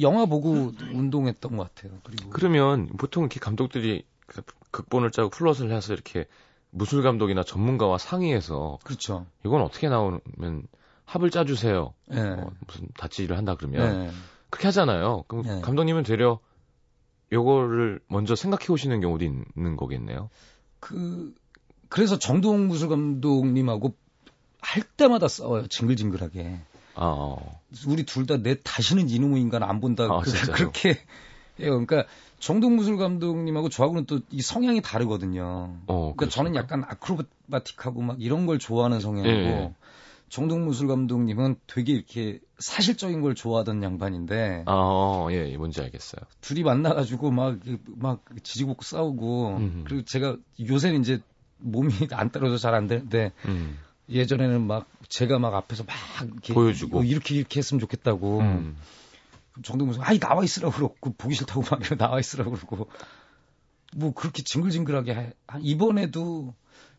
영화 0.00 0.26
보고 0.26 0.72
운동했던 0.92 1.56
것 1.56 1.72
같아요. 1.72 1.96
그리고 2.02 2.30
그러면 2.30 2.88
보통 2.96 3.22
이렇게 3.22 3.38
감독들이 3.38 4.04
그 4.26 4.42
극본을 4.72 5.12
짜고 5.12 5.30
플롯을 5.30 5.70
해서 5.70 5.92
이렇게 5.92 6.26
무술 6.70 7.04
감독이나 7.04 7.44
전문가와 7.44 7.98
상의해서 7.98 8.80
그렇죠. 8.82 9.24
이건 9.46 9.62
어떻게 9.62 9.88
나오면 9.88 10.66
합을 11.04 11.30
짜주세요. 11.30 11.94
예. 12.12 12.18
어, 12.18 12.50
무슨 12.66 12.88
다찌를 12.98 13.38
한다 13.38 13.54
그러면 13.54 14.06
네. 14.06 14.10
그렇게 14.50 14.66
하잖아요. 14.66 15.22
그럼 15.28 15.44
네. 15.44 15.60
감독님은 15.60 16.02
되려 16.02 16.40
요거를 17.30 18.00
먼저 18.08 18.34
생각해 18.34 18.66
오시는 18.70 19.00
경우도 19.00 19.24
있는 19.24 19.76
거겠네요. 19.76 20.28
그 20.80 21.32
그래서 21.88 22.18
정두홍 22.18 22.66
무술 22.66 22.88
감독님하고 22.88 23.94
할 24.60 24.82
때마다 24.82 25.28
싸워요. 25.28 25.68
징글징글하게. 25.68 26.62
아, 26.98 27.06
어. 27.06 27.60
우리 27.86 28.04
둘 28.04 28.26
다 28.26 28.36
내 28.38 28.56
다시는 28.62 29.08
이놈의 29.08 29.40
인간 29.40 29.62
안 29.62 29.80
본다. 29.80 30.04
아, 30.04 30.20
그? 30.20 30.30
그렇게 30.52 30.90
해요. 31.60 31.70
그러니까 31.86 32.04
정동 32.38 32.76
무술 32.76 32.96
감독님하고 32.96 33.68
저하고는 33.68 34.06
또 34.06 34.20
이 34.30 34.40
성향이 34.42 34.80
다르거든요. 34.82 35.76
어, 35.86 36.12
그러니까 36.16 36.28
저는 36.28 36.52
그렇습니까? 36.52 36.60
약간 36.60 36.84
아크로바틱하고 36.90 38.02
막 38.02 38.16
이런 38.20 38.46
걸 38.46 38.58
좋아하는 38.58 39.00
성향이고 39.00 39.30
예, 39.32 39.46
예. 39.46 39.74
정동 40.28 40.64
무술 40.66 40.88
감독님은 40.88 41.56
되게 41.66 41.94
이렇게 41.94 42.38
사실적인 42.58 43.22
걸 43.22 43.34
좋아하던 43.34 43.82
양반인데 43.82 44.64
아, 44.66 44.72
어, 44.74 45.28
예, 45.32 45.50
예, 45.50 45.56
뭔지 45.56 45.80
알겠어요. 45.80 46.20
둘이 46.40 46.62
만나가지고 46.62 47.30
막 47.30 47.58
막 47.96 48.24
지지고 48.42 48.76
싸우고 48.80 49.56
음. 49.56 49.84
그리고 49.86 50.04
제가 50.04 50.36
요새는 50.68 51.00
이제 51.00 51.20
몸이 51.58 51.88
안 52.12 52.30
따라서 52.30 52.56
잘안 52.56 52.86
되는데 52.86 53.32
음. 53.46 53.78
예전에는 54.08 54.66
막 54.66 54.86
제가 55.08 55.38
막 55.38 55.54
앞에서 55.54 55.84
막 55.84 55.94
이렇게 56.26 56.54
보여주고. 56.54 57.00
어, 57.00 57.04
이렇게 57.04 57.34
이렇게 57.34 57.58
했으면 57.58 57.80
좋겠다고 57.80 58.40
음. 58.40 58.76
정동무슨 59.62 60.02
아이 60.02 60.18
나와 60.18 60.44
있으라고 60.44 60.74
그러고 60.74 61.12
보기 61.16 61.34
싫다고 61.34 61.62
막 61.62 61.80
이러고 61.80 61.96
나와 61.96 62.20
있으라고 62.20 62.52
그러고 62.52 62.88
뭐 63.96 64.12
그렇게 64.12 64.42
징글징글하게 64.42 65.14
해. 65.14 65.32
아, 65.46 65.58
이번에도 65.60 66.54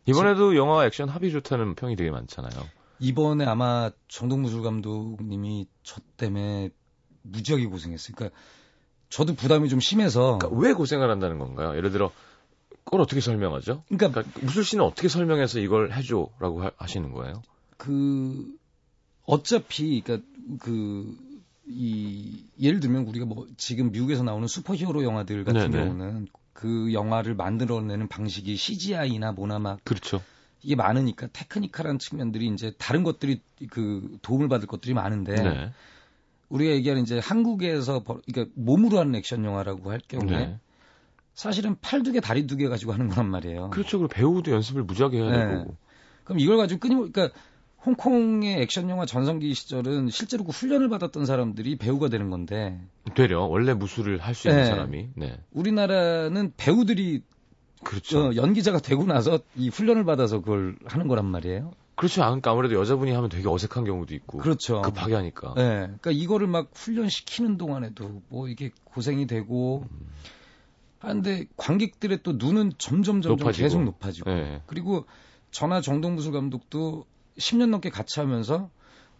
이번에도 0.06 0.56
영화 0.56 0.84
액션 0.86 1.08
합이 1.08 1.30
좋다는 1.30 1.74
평이 1.74 1.96
되게 1.96 2.10
많잖아요. 2.10 2.68
이번에 2.98 3.44
아마 3.46 3.90
정동무술 4.08 4.62
감독님이 4.62 5.66
저 5.82 6.00
때문에 6.16 6.70
무지하게 7.22 7.66
고생했어요. 7.66 8.14
그러니까 8.14 8.38
저도 9.08 9.34
부담이 9.34 9.68
좀 9.68 9.80
심해서 9.80 10.38
그러니까 10.38 10.60
왜 10.60 10.72
고생을 10.72 11.10
한다는 11.10 11.38
건가요? 11.38 11.76
예를 11.76 11.90
들어 11.90 12.12
그걸 12.90 13.02
어떻게 13.02 13.20
설명하죠? 13.20 13.84
그러니까 13.88 14.10
그러니까 14.10 14.40
무술 14.42 14.64
씨는 14.64 14.84
어떻게 14.84 15.08
설명해서 15.08 15.60
이걸 15.60 15.92
해줘라고 15.92 16.64
하, 16.64 16.70
하시는 16.76 17.12
거예요? 17.12 17.42
그 17.76 18.46
어차피 19.24 20.00
그러니까 20.02 20.26
그 20.60 21.30
이 21.70 22.44
예를 22.60 22.80
들면 22.80 23.06
우리가 23.06 23.24
뭐 23.26 23.46
지금 23.56 23.92
미국에서 23.92 24.22
나오는 24.22 24.46
슈퍼히어로 24.46 25.04
영화들 25.04 25.44
같은 25.44 25.70
네네. 25.70 25.84
경우는 25.84 26.26
그 26.52 26.92
영화를 26.92 27.34
만들어내는 27.34 28.08
방식이 28.08 28.56
CGI나 28.56 29.32
뭐나 29.32 29.58
막 29.60 29.78
그렇죠. 29.84 30.22
이게 30.62 30.74
많으니까 30.74 31.28
테크니컬한 31.32 31.98
측면들이 31.98 32.48
이제 32.48 32.72
다른 32.76 33.02
것들이 33.02 33.40
그 33.70 34.18
도움을 34.22 34.48
받을 34.48 34.66
것들이 34.66 34.94
많은데 34.94 35.34
네. 35.42 35.70
우리가 36.48 36.72
얘기하는 36.72 37.02
이제 37.02 37.18
한국에서 37.18 38.02
벌- 38.02 38.20
그러니까 38.30 38.52
몸으로 38.56 38.98
하는 38.98 39.14
액션 39.14 39.44
영화라고 39.44 39.90
할 39.90 40.00
경우에 40.06 40.46
네. 40.46 40.58
사실은 41.34 41.76
팔 41.80 42.02
두 42.02 42.12
개 42.12 42.20
다리 42.20 42.46
두 42.46 42.56
개 42.56 42.68
가지고 42.68 42.92
하는 42.92 43.08
거란 43.08 43.30
말이에요. 43.30 43.70
그렇죠. 43.70 43.98
그리고 43.98 44.08
배우도 44.08 44.50
연습을 44.52 44.82
무지하게 44.84 45.18
해야 45.22 45.30
네. 45.46 45.58
되고. 45.58 45.76
그럼 46.24 46.38
이걸 46.40 46.56
가지고 46.56 46.80
끊임 46.80 47.10
그러니까 47.12 47.34
홍콩의 47.86 48.60
액션 48.60 48.90
영화 48.90 49.06
전성기 49.06 49.54
시절은 49.54 50.10
실제로 50.10 50.44
그 50.44 50.50
훈련을 50.50 50.88
받았던 50.90 51.24
사람들이 51.24 51.76
배우가 51.76 52.08
되는 52.08 52.28
건데 52.28 52.78
되려 53.14 53.40
원래 53.44 53.72
무술을 53.72 54.18
할 54.18 54.34
수 54.34 54.48
있는 54.48 54.62
네. 54.64 54.68
사람이. 54.68 55.08
네. 55.16 55.38
우리나라는 55.52 56.52
배우들이 56.58 57.22
그렇죠. 57.82 58.26
어, 58.28 58.34
연기자가 58.36 58.78
되고 58.80 59.04
나서 59.04 59.38
이 59.56 59.70
훈련을 59.70 60.04
받아서 60.04 60.40
그걸 60.40 60.76
하는 60.84 61.08
거란 61.08 61.24
말이에요. 61.24 61.72
그렇죠. 61.94 62.22
아, 62.22 62.26
그러니까 62.26 62.50
아무래도 62.50 62.74
여자분이 62.74 63.12
하면 63.12 63.28
되게 63.30 63.48
어색한 63.48 63.84
경우도 63.84 64.14
있고. 64.14 64.38
그렇죠. 64.38 64.82
급하게 64.82 65.14
하니까. 65.14 65.54
네, 65.56 65.62
그러니까 65.84 66.10
이거를 66.10 66.46
막 66.46 66.70
훈련시키는 66.74 67.56
동안에도 67.56 68.20
뭐 68.28 68.48
이게 68.48 68.70
고생이 68.84 69.26
되고 69.26 69.84
하는데 71.00 71.46
관객들의 71.56 72.20
또 72.22 72.32
눈은 72.34 72.72
점점 72.78 73.20
점점 73.22 73.36
높아지고. 73.38 73.62
계속 73.64 73.82
높아지고 73.84 74.30
네. 74.30 74.62
그리고 74.66 75.06
전화 75.50 75.80
정동 75.80 76.14
무술 76.14 76.32
감독도 76.32 77.06
10년 77.38 77.70
넘게 77.70 77.90
같이 77.90 78.20
하면서 78.20 78.70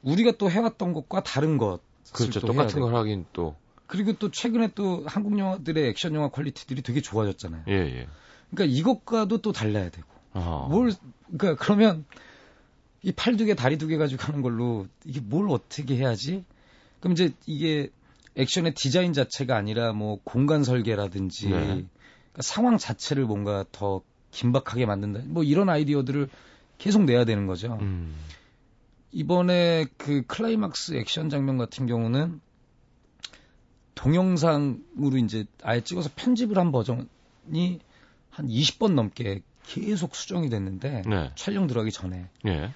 우리가 0.02 0.32
또 0.38 0.50
해왔던 0.50 0.92
것과 0.92 1.22
다른 1.22 1.58
것 1.58 1.80
그렇죠. 2.12 2.40
또 2.40 2.48
똑같은 2.48 2.80
걸. 2.80 2.94
하긴 2.94 3.26
또. 3.32 3.56
그리고 3.86 4.12
또 4.12 4.30
최근에 4.30 4.70
또 4.74 5.02
한국 5.06 5.36
영화들의 5.38 5.88
액션 5.88 6.14
영화 6.14 6.28
퀄리티들이 6.28 6.82
되게 6.82 7.00
좋아졌잖아요. 7.00 7.64
예, 7.68 7.72
예. 7.72 8.06
그러니까 8.50 8.76
이것과도 8.76 9.38
또 9.38 9.52
달라야 9.52 9.90
되고 9.90 10.06
아. 10.32 10.66
뭘 10.70 10.92
그러니까 11.36 11.62
그러면 11.64 12.04
이 13.02 13.12
팔 13.12 13.36
두 13.36 13.46
개 13.46 13.54
다리 13.54 13.78
두 13.78 13.88
개 13.88 13.96
가지고 13.96 14.22
하는 14.24 14.42
걸로 14.42 14.86
이게 15.04 15.20
뭘 15.20 15.48
어떻게 15.50 15.96
해야지? 15.96 16.44
그럼 17.00 17.12
이제 17.14 17.32
이게 17.46 17.90
액션의 18.36 18.74
디자인 18.74 19.12
자체가 19.12 19.56
아니라 19.56 19.92
뭐 19.92 20.20
공간 20.24 20.64
설계라든지 20.64 21.48
네. 21.48 21.56
그러니까 21.56 22.42
상황 22.42 22.78
자체를 22.78 23.24
뭔가 23.24 23.64
더 23.72 24.02
긴박하게 24.30 24.86
만든다. 24.86 25.22
뭐 25.26 25.42
이런 25.42 25.68
아이디어들을 25.68 26.28
계속 26.78 27.04
내야 27.04 27.24
되는 27.24 27.46
거죠. 27.46 27.78
음. 27.80 28.14
이번에 29.12 29.86
그 29.96 30.22
클라이막스 30.26 30.94
액션 30.94 31.28
장면 31.28 31.58
같은 31.58 31.86
경우는 31.86 32.40
동영상으로 33.96 35.18
이제 35.24 35.44
아예 35.62 35.82
찍어서 35.82 36.10
편집을 36.14 36.56
한 36.56 36.72
버전이 36.72 37.80
한 38.30 38.48
20번 38.48 38.94
넘게 38.94 39.42
계속 39.66 40.14
수정이 40.14 40.48
됐는데 40.48 41.02
네. 41.06 41.30
촬영 41.34 41.66
들어가기 41.66 41.92
전에 41.92 42.28
예. 42.46 42.72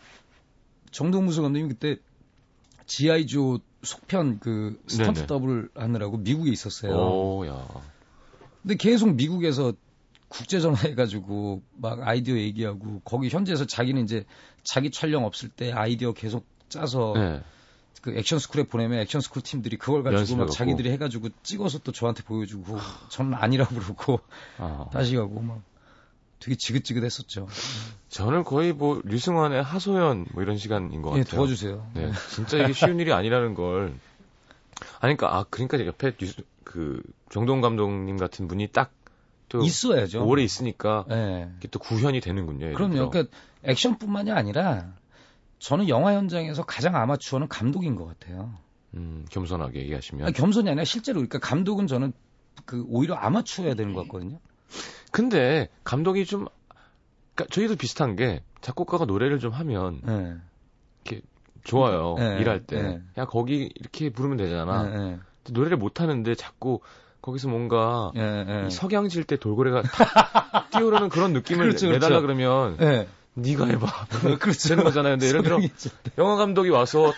정두홍 0.90 1.26
무술 1.26 1.42
감독님이 1.42 1.70
그때 1.70 1.96
지아이조 2.86 3.60
속편 3.84 4.40
그 4.40 4.80
스턴트 4.86 5.20
네네. 5.20 5.26
더블 5.26 5.68
하느라고 5.74 6.18
미국에 6.18 6.50
있었어요. 6.50 6.92
오, 6.92 7.46
야. 7.46 7.66
근데 8.62 8.76
계속 8.76 9.14
미국에서 9.14 9.72
국제 10.28 10.58
전화해가지고 10.58 11.62
막 11.76 12.00
아이디어 12.02 12.36
얘기하고 12.36 13.00
거기 13.04 13.28
현지에서 13.28 13.66
자기는 13.66 14.02
이제 14.02 14.24
자기 14.62 14.90
촬영 14.90 15.24
없을 15.24 15.48
때 15.48 15.70
아이디어 15.70 16.12
계속 16.12 16.46
짜서 16.68 17.12
네. 17.14 17.42
그 18.00 18.16
액션 18.18 18.38
스쿨에 18.38 18.64
보내면 18.64 18.98
액션 18.98 19.20
스쿨 19.20 19.42
팀들이 19.42 19.76
그걸 19.76 20.02
가지고 20.02 20.40
막. 20.40 20.50
자기들이 20.50 20.90
해가지고 20.90 21.28
찍어서 21.42 21.78
또 21.78 21.92
저한테 21.92 22.22
보여주고 22.22 22.78
저는 23.10 23.34
아니라고 23.34 23.74
그러고 23.76 24.20
아. 24.58 24.88
다시 24.92 25.16
가고 25.16 25.40
막 25.40 25.62
되게 26.40 26.56
지긋지긋했었죠. 26.56 27.48
저는 28.14 28.44
거의 28.44 28.72
뭐 28.72 29.00
류승환의 29.04 29.62
하소연 29.62 30.26
뭐 30.32 30.42
이런 30.42 30.56
시간인 30.56 31.02
것 31.02 31.10
같아요. 31.10 31.20
예, 31.20 31.24
도와주세요. 31.24 31.90
네, 31.94 32.12
진짜 32.30 32.58
이게 32.58 32.72
쉬운 32.72 33.00
일이 33.00 33.12
아니라는 33.12 33.54
걸. 33.54 33.94
아니, 35.00 35.16
그러니까 35.16 35.36
아 35.36 35.44
그러니까 35.50 35.84
옆에 35.84 36.14
류스, 36.18 36.42
그 36.64 37.02
정동 37.30 37.60
감독님 37.60 38.16
같은 38.16 38.48
분이 38.48 38.68
딱 38.68 38.92
또 39.54 39.62
있어야죠. 39.62 40.26
오래 40.26 40.42
있으니까 40.42 41.04
예. 41.10 41.48
이게 41.58 41.68
또 41.68 41.78
구현이 41.78 42.20
되는군요. 42.20 42.74
그럼요. 42.74 43.10
그러니까 43.10 43.36
액션뿐만이 43.62 44.32
아니라 44.32 44.92
저는 45.60 45.88
영화 45.88 46.14
현장에서 46.14 46.64
가장 46.64 46.96
아마추어는 46.96 47.48
감독인 47.48 47.94
것 47.94 48.06
같아요. 48.06 48.52
음, 48.94 49.24
겸손하게 49.30 49.80
얘기하시면. 49.80 50.26
아니, 50.26 50.34
겸손이 50.34 50.68
아니라 50.68 50.84
실제로 50.84 51.16
그러니까 51.16 51.38
감독은 51.38 51.86
저는 51.86 52.12
그 52.64 52.84
오히려 52.88 53.14
아마추어야 53.14 53.74
되는 53.74 53.92
것 53.92 54.02
같거든요. 54.02 54.40
근데 55.12 55.68
감독이 55.84 56.26
좀 56.26 56.46
그러니까 57.34 57.52
저희도 57.54 57.76
비슷한 57.76 58.16
게 58.16 58.42
작곡가가 58.60 59.04
노래를 59.04 59.38
좀 59.38 59.52
하면 59.52 60.00
예. 60.08 60.36
좋아요. 61.64 62.16
예, 62.18 62.38
일할 62.40 62.60
때. 62.60 62.76
예. 62.76 63.00
야, 63.20 63.24
거기 63.24 63.70
이렇게 63.74 64.10
부르면 64.10 64.36
되잖아. 64.36 64.86
예, 64.86 65.12
예. 65.12 65.18
노래를 65.50 65.76
못 65.76 66.00
하는데 66.00 66.34
자꾸 66.34 66.80
거기서 67.22 67.48
뭔가 67.48 68.12
예, 68.16 68.20
예. 68.20 68.66
이 68.66 68.70
석양질 68.70 69.24
때 69.24 69.36
돌고래가 69.36 69.82
탁 69.82 70.70
뛰어오르는 70.70 71.08
그런 71.08 71.32
느낌을 71.32 71.66
그렇죠, 71.66 71.90
내달라 71.90 72.20
그렇죠. 72.20 72.38
그러면 72.38 72.76
예. 72.80 73.08
네가 73.34 73.66
해봐. 73.66 73.86
그렇죠. 74.38 74.68
되는 74.68 74.84
거잖아요. 74.84 75.14
근데 75.14 75.28
예를 75.28 75.42
들어. 75.42 75.58
영화 76.18 76.36
감독이 76.36 76.68
와서 76.70 77.12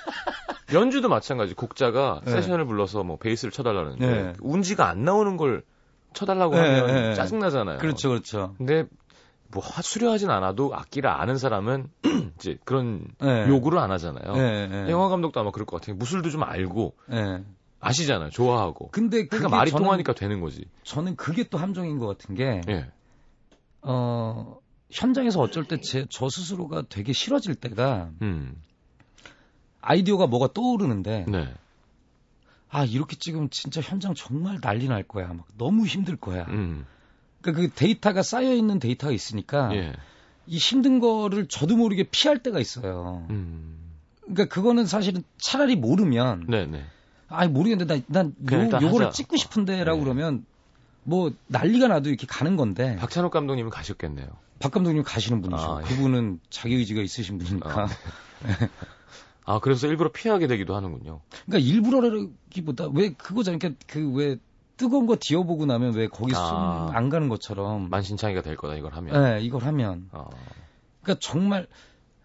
연주도 0.73 1.09
마찬가지. 1.09 1.55
곡자가 1.55 2.21
네. 2.25 2.31
세션을 2.31 2.67
불러서 2.67 3.03
뭐 3.03 3.19
베이스를 3.19 3.53
쳐달라는데 3.53 4.07
네. 4.07 4.33
운지가 4.41 4.89
안 4.89 5.05
나오는 5.05 5.37
걸 5.37 5.63
쳐달라고 6.15 6.55
네, 6.55 6.61
하면 6.61 6.87
네. 6.87 7.15
짜증 7.15 7.39
나잖아요. 7.41 7.79
그렇죠, 7.79 8.09
그렇죠. 8.09 8.55
근데 8.59 8.87
뭐 9.51 9.63
화- 9.63 9.83
수료하진 9.83 10.31
않아도 10.31 10.75
악기를 10.75 11.09
아는 11.09 11.39
사람은 11.39 11.89
이제 12.39 12.59
그런 12.65 13.07
예. 13.23 13.47
요구를 13.49 13.79
안 13.79 13.91
하잖아요. 13.93 14.37
예, 14.37 14.69
예. 14.87 14.91
영화 14.91 15.09
감독도 15.09 15.41
아마 15.41 15.51
그럴 15.51 15.67
것 15.67 15.81
같아요. 15.81 15.97
무술도 15.97 16.31
좀 16.31 16.43
알고 16.43 16.95
예. 17.13 17.45
아시잖아요. 17.81 18.31
좋아하고. 18.31 18.89
근데 18.91 19.27
그러니까 19.27 19.49
말이 19.49 19.71
저는, 19.71 19.85
통하니까 19.85 20.15
되는 20.15 20.41
거지. 20.41 20.65
저는 20.83 21.17
그게 21.17 21.45
또 21.45 21.59
함정인 21.59 21.99
것 21.99 22.07
같은 22.07 22.35
게 22.35 22.61
예. 22.69 22.91
어, 23.83 24.59
현장에서 24.91 25.41
어쩔 25.41 25.65
때제저 25.65 26.29
스스로가 26.29 26.83
되게 26.89 27.13
싫어질 27.13 27.55
때가 27.55 28.11
음. 28.23 28.61
아이디어가 29.81 30.27
뭐가 30.27 30.53
떠오르는데 30.53 31.27
네. 31.29 31.55
아 32.69 32.85
이렇게 32.85 33.17
찍으면 33.17 33.51
진짜 33.51 33.81
현장 33.81 34.15
정말 34.15 34.61
난리 34.61 34.89
날 34.89 35.05
거야 35.05 35.29
막 35.29 35.47
너무 35.57 35.87
힘들 35.87 36.17
거야 36.17 36.45
음. 36.49 36.85
그러니까 37.53 37.75
그 37.75 37.79
데이터가 37.79 38.23
쌓여 38.23 38.53
있는 38.53 38.79
데이터가 38.79 39.13
있으니까 39.13 39.75
예. 39.75 39.93
이 40.47 40.59
힘든 40.59 41.01
거를 41.01 41.47
저도 41.49 41.77
모르게 41.77 42.05
피할 42.05 42.39
때가 42.43 42.61
있어요 42.61 43.27
음. 43.31 43.79
그러니까 44.23 44.47
그거는 44.47 44.87
사실은 44.87 45.23
차라리 45.39 45.77
모르면 45.77 46.47
네, 46.49 46.67
네. 46.67 46.85
아 47.29 47.47
모르겠는데 47.47 48.03
난 48.07 48.35
그냥 48.45 48.61
요, 48.63 48.65
일단 48.67 48.83
요거를 48.83 49.07
하자. 49.07 49.17
찍고 49.17 49.37
싶은데라고 49.37 49.99
네. 49.99 50.05
그러면 50.05 50.45
뭐 51.03 51.31
난리가 51.49 51.89
나도 51.89 52.09
이렇게 52.09 52.27
가는 52.27 52.57
건데 52.57 52.97
박찬욱 52.97 53.31
감독님은 53.33 53.71
가셨겠네요. 53.71 54.27
박 54.59 54.73
감독님 54.73 55.03
가시는 55.03 55.43
분이죠 55.43 55.61
아, 55.61 55.83
예. 55.83 55.87
그분은 55.89 56.41
자기 56.51 56.75
의지가 56.77 57.03
있으신 57.03 57.39
분이니까 57.39 57.83
아. 57.85 57.89
아, 59.45 59.61
그래서 59.61 59.87
일부러 59.87 60.11
피하게 60.11 60.49
되기도 60.49 60.75
하는군요. 60.75 61.21
그러니까 61.47 61.71
일부러라기보다 61.71 62.89
왜 62.95 63.13
그거잖아요. 63.13 63.59
그러니까 63.61 63.85
그 63.87 64.11
왜 64.13 64.37
뜨거운 64.77 65.07
거 65.07 65.17
뒤어보고 65.17 65.67
나면 65.67 65.95
왜 65.95 66.07
거기 66.09 66.33
아. 66.35 66.87
숨안 66.89 67.09
가는 67.09 67.29
것처럼. 67.29 67.89
만신창이가 67.89 68.43
될 68.43 68.57
거다, 68.57 68.75
이걸 68.75 68.95
하면. 68.95 69.23
네, 69.23 69.41
이걸 69.43 69.63
하면. 69.65 70.09
아, 70.13 70.27
그러니까 71.03 71.21
정말 71.21 71.67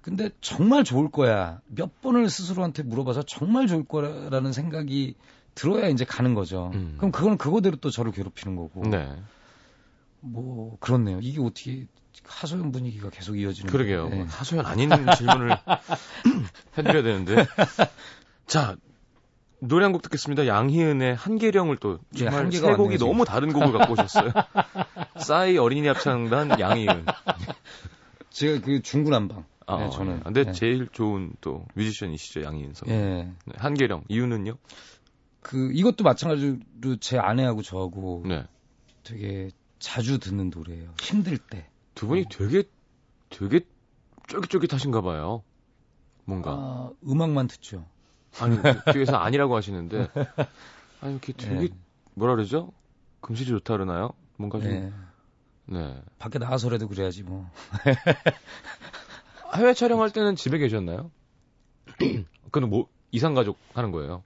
근데 0.01 0.29
정말 0.41 0.83
좋을 0.83 1.11
거야. 1.11 1.61
몇 1.67 2.01
번을 2.01 2.29
스스로한테 2.29 2.83
물어봐서 2.83 3.23
정말 3.23 3.67
좋을 3.67 3.85
거라는 3.85 4.51
생각이 4.51 5.15
들어야 5.53 5.87
이제 5.89 6.05
가는 6.05 6.33
거죠. 6.33 6.71
음. 6.73 6.95
그럼 6.97 7.11
그건 7.11 7.37
그거대로 7.37 7.75
또 7.77 7.89
저를 7.89 8.11
괴롭히는 8.11 8.55
거고. 8.55 8.87
네. 8.87 9.15
뭐 10.19 10.77
그렇네요. 10.79 11.19
이게 11.21 11.39
어떻게 11.41 11.87
하소연 12.25 12.71
분위기가 12.71 13.09
계속 13.09 13.37
이어지는 13.37 13.71
그러게요. 13.71 14.09
거예요. 14.09 14.23
네. 14.23 14.29
하소연 14.29 14.65
아닌 14.65 14.89
질문을 15.17 15.57
해드려야 16.77 17.03
되는데. 17.03 17.45
자, 18.47 18.75
노래 19.63 19.85
한 19.85 19.91
곡 19.91 20.01
듣겠습니다. 20.01 20.47
양희은의 20.47 21.15
한계령을 21.15 21.77
또 21.77 21.99
예, 22.15 22.19
정말 22.25 22.43
한계가 22.45 22.67
세 22.67 22.73
곡이 22.75 22.95
왔네요. 22.95 22.97
너무 22.97 23.25
다른 23.25 23.53
곡을 23.53 23.71
갖고 23.71 23.93
오셨어요. 23.93 24.31
싸이 25.21 25.57
어린이 25.57 25.87
합창단 25.87 26.59
양희은. 26.59 27.05
제가 28.31 28.61
그 28.65 28.81
중구난방. 28.81 29.45
아, 29.67 29.77
네, 29.77 29.89
저는. 29.91 30.17
예. 30.17 30.19
근데 30.23 30.43
네. 30.45 30.51
제일 30.51 30.87
좋은 30.91 31.33
또 31.41 31.65
뮤지션이시죠, 31.75 32.43
양희은 32.43 32.73
선. 32.73 32.89
예. 32.89 32.95
네, 33.45 33.53
한계령 33.57 34.05
이유는요? 34.09 34.57
그 35.41 35.71
이것도 35.73 36.03
마찬가지로 36.03 36.95
제 36.99 37.17
아내하고 37.19 37.61
저하고 37.61 38.23
네. 38.25 38.43
되게 39.03 39.49
자주 39.79 40.17
듣는 40.19 40.49
노래예요. 40.49 40.93
힘들 40.99 41.37
때. 41.37 41.67
두 41.93 42.07
분이 42.07 42.25
되게 42.29 42.63
되게 43.29 43.61
쫄깃쫄깃하신가 44.27 45.01
봐요. 45.01 45.43
뭔가 46.25 46.51
아, 46.51 46.89
음악만 47.07 47.47
듣죠. 47.47 47.85
아니 48.39 48.57
뒤에서 48.93 49.17
아니라고 49.17 49.55
하시는데 49.55 50.07
아니 51.01 51.13
이렇게 51.13 51.33
되게 51.33 51.67
네. 51.67 51.69
뭐라 52.15 52.35
그러죠? 52.35 52.71
금실이 53.21 53.49
좋다 53.49 53.73
그러나요? 53.73 54.11
뭔가 54.37 54.59
좀 54.59 54.71
네. 54.71 54.93
네. 55.65 56.01
밖에 56.19 56.39
나가서라도 56.39 56.87
그래야지 56.87 57.23
뭐. 57.23 57.49
해외 59.55 59.73
촬영할 59.73 60.11
때는 60.11 60.35
집에 60.35 60.57
계셨나요? 60.57 61.11
그는 62.51 62.69
뭐 62.69 62.87
이상 63.11 63.33
가족 63.33 63.57
하는 63.73 63.91
거예요. 63.91 64.23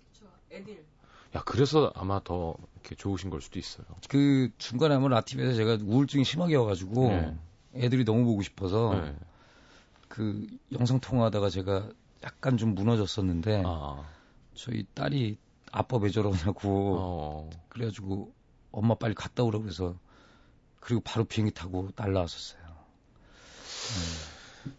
야 1.35 1.43
그래서 1.45 1.91
아마 1.95 2.21
더 2.23 2.55
이렇게 2.75 2.95
좋으신 2.95 3.29
걸 3.29 3.41
수도 3.41 3.59
있어요. 3.59 3.85
그 4.07 4.49
중간에 4.57 4.93
한번 4.93 5.11
라티브에서 5.11 5.53
제가 5.55 5.77
우울증이 5.83 6.23
심하게 6.23 6.55
와가지고 6.55 7.07
네. 7.09 7.37
애들이 7.75 8.05
너무 8.05 8.23
보고 8.23 8.41
싶어서 8.41 9.01
네. 9.01 9.15
그 10.07 10.47
영상 10.71 10.99
통화하다가 10.99 11.49
제가 11.49 11.89
약간 12.25 12.57
좀 12.57 12.73
무너졌었는데 12.75 13.63
아, 13.65 14.03
저희 14.55 14.85
딸이 14.93 15.37
아빠 15.71 15.97
왜 15.97 16.09
저러냐고 16.09 16.97
어, 16.99 17.49
그래가지고 17.69 18.33
엄마 18.71 18.95
빨리 18.95 19.13
갔다 19.13 19.43
오라고 19.43 19.63
그래서 19.63 19.95
그리고 20.79 21.01
바로 21.01 21.23
비행기 21.25 21.53
타고 21.53 21.89
날라왔었어요. 21.95 22.65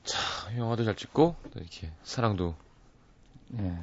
참, 0.04 0.56
영화도 0.58 0.84
잘 0.84 0.96
찍고 0.96 1.36
또 1.52 1.60
이렇게 1.60 1.92
사랑도 2.02 2.56
예. 3.58 3.78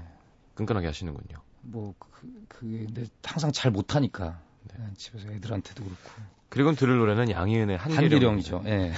끈끈하게 0.56 0.88
하시는군요. 0.88 1.42
뭐 1.62 1.94
그, 1.98 2.46
그게 2.50 2.80
근데 2.86 3.06
항상 3.24 3.52
잘 3.52 3.72
못하니까 3.72 4.42
예, 4.78 4.94
집에서 4.96 5.32
애들한테도 5.32 5.84
그렇고 5.84 6.12
그리고 6.50 6.72
들을 6.74 6.98
노래는 6.98 7.32
양희은의 7.32 7.78
한계령. 7.78 8.04
한계령이죠. 8.04 8.64
예. 8.66 8.94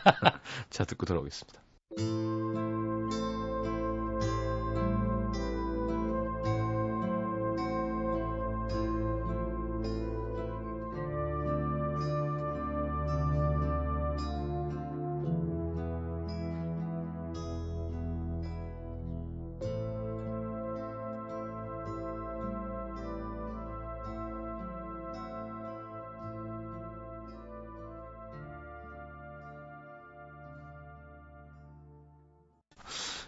자 0.70 0.84
듣고 0.84 1.06
돌아오겠습니다. 1.06 1.60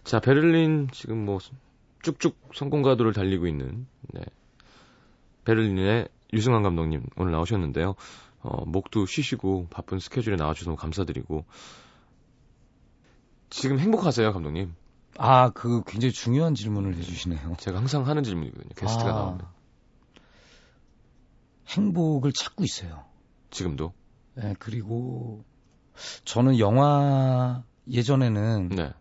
자, 0.07 0.21
베를린 0.21 0.89
지금 0.93 1.25
뭐 1.25 1.41
쭉쭉 2.03 2.39
성공 2.55 2.83
가도를 2.83 3.13
달리고 3.13 3.49
있는 3.49 3.89
네. 4.13 4.21
베를린의 5.45 6.09
유승환 6.33 6.63
감독님 6.63 7.03
오늘 7.17 7.33
나오셨는데요. 7.33 7.97
어, 8.39 8.65
목도 8.67 9.07
쉬시고 9.07 9.67
바쁜 9.69 9.99
스케줄에 9.99 10.37
나와주셔서 10.37 10.71
너무 10.71 10.77
감사드리고 10.77 11.45
지금 13.51 13.81
행복하세요, 13.81 14.33
감독님? 14.33 14.77
아, 15.19 15.51
그 15.51 15.83
굉장히 15.85 16.13
중요한 16.13 16.55
질문을 16.55 16.95
해주시네요. 16.99 17.57
제가 17.59 17.79
항상 17.79 18.07
하는 18.07 18.23
질문이거든요. 18.23 18.71
게스트가 18.77 19.11
아. 19.11 19.13
나오면 19.13 19.41
행복을 21.67 22.31
찾고 22.33 22.63
있어요. 22.63 23.05
지금도. 23.51 23.93
예, 24.41 24.55
그리고 24.61 25.43
저는 26.25 26.61
영화 26.61 27.65
예전에는 27.89 28.69
네, 28.69 28.93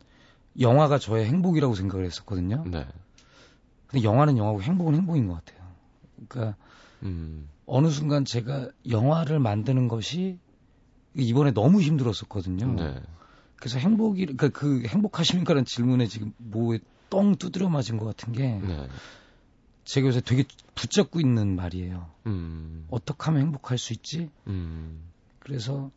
영화가 0.59 0.99
저의 0.99 1.25
행복이라고 1.25 1.75
생각을 1.75 2.05
했었거든요. 2.05 2.63
네, 2.67 2.87
근데 3.87 4.03
영화는 4.03 4.37
영화고 4.37 4.61
행복은 4.61 4.95
행복인 4.95 5.27
것 5.27 5.43
같아요. 5.45 5.65
그러니까 6.27 6.57
음, 7.03 7.49
어느 7.65 7.89
순간 7.89 8.25
제가 8.25 8.69
영화를 8.89 9.39
만드는 9.39 9.87
것이 9.87 10.39
이번에 11.13 11.51
너무 11.51 11.81
힘들었었거든요. 11.81 12.73
네, 12.73 13.01
그래서 13.57 13.79
행복이 13.79 14.25
그러니까 14.25 14.49
그 14.49 14.83
행복하십니까라는 14.87 15.65
질문에 15.65 16.07
지금 16.07 16.33
뭐에 16.37 16.79
똥 17.09 17.35
두드려 17.35 17.69
맞은 17.69 17.97
것 17.97 18.05
같은 18.05 18.33
게 18.33 18.59
네, 18.59 18.87
제가 19.85 20.07
요새 20.07 20.21
되게 20.21 20.43
붙잡고 20.73 21.19
있는 21.19 21.55
말이에요. 21.55 22.09
음, 22.27 22.87
어떻게 22.89 23.23
하면 23.25 23.41
행복할 23.41 23.77
수 23.77 23.93
있지? 23.93 24.29
음, 24.47 25.11
그래서 25.39 25.91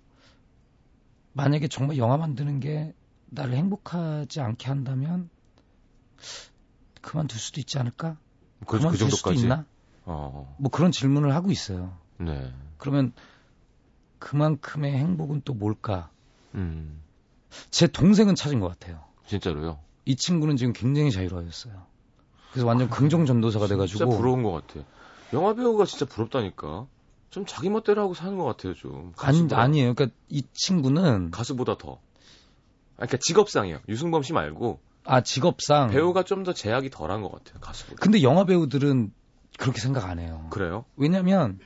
만약에 1.33 1.69
정말 1.69 1.97
영화 1.97 2.17
만드는 2.17 2.61
게 2.61 2.95
나를 3.31 3.55
행복하지 3.55 4.41
않게 4.41 4.69
한다면 4.69 5.29
그만둘 7.01 7.39
수도 7.39 7.61
있지 7.61 7.79
않을까? 7.79 8.17
그, 8.61 8.67
그 8.67 8.79
그만둘 8.79 8.99
수도 9.11 9.17
정도까지. 9.17 9.43
있나? 9.43 9.65
어, 10.05 10.55
뭐 10.59 10.71
그런 10.71 10.91
질문을 10.91 11.35
하고 11.35 11.51
있어요. 11.51 11.97
네, 12.19 12.53
그러면 12.79 13.13
그만큼의 14.19 14.93
행복은 14.97 15.43
또 15.45 15.55
뭘까? 15.55 16.11
음, 16.55 17.01
제 17.71 17.87
동생은 17.87 18.35
찾은 18.35 18.61
것 18.61 18.69
같아요. 18.69 19.03
진짜로요. 19.27 19.79
이 20.05 20.17
친구는 20.17 20.57
지금 20.57 20.73
굉장히 20.73 21.13
자유로워졌어요. 21.13 21.75
그래서 22.53 22.67
완전 22.67 22.89
긍정 22.89 23.27
전도사가 23.27 23.67
진짜 23.67 23.75
돼가지고 23.77 24.17
부러운 24.17 24.43
것 24.43 24.53
같아. 24.53 24.81
영화 25.35 25.55
배우가 25.55 25.85
진짜 25.85 26.07
부럽다니까. 26.07 26.87
좀 27.31 27.45
자기 27.45 27.69
멋대로 27.69 28.01
하고 28.01 28.15
사는 28.15 28.39
것 28.39 28.45
같아요, 28.45 28.73
좀. 28.73 29.13
아니, 29.19 29.43
가수보다- 29.43 29.59
아니에요. 29.59 29.93
그러니까 29.95 30.17
이 30.31 30.43
친구는 30.55 31.31
가수보다 31.31 31.77
더. 31.77 32.01
아, 32.99 33.07
그러니까 33.07 33.17
직업상이요. 33.21 33.81
유승범 33.89 34.23
씨 34.23 34.33
말고 34.33 34.81
아 35.05 35.23
직업상 35.23 35.91
배우가 35.91 36.23
좀 36.25 36.45
더 36.45 36.53
제약이 36.53 36.91
덜한 36.91 37.23
것 37.23 37.33
같아요, 37.33 37.61
가수보다. 37.61 38.01
근데 38.03 38.23
영화 38.23 38.45
배우들은 38.45 39.13
그렇게 39.59 39.81
생각 39.81 40.05
안 40.09 40.19
해요. 40.19 40.47
그래요? 40.51 40.85
왜냐면 40.97 41.59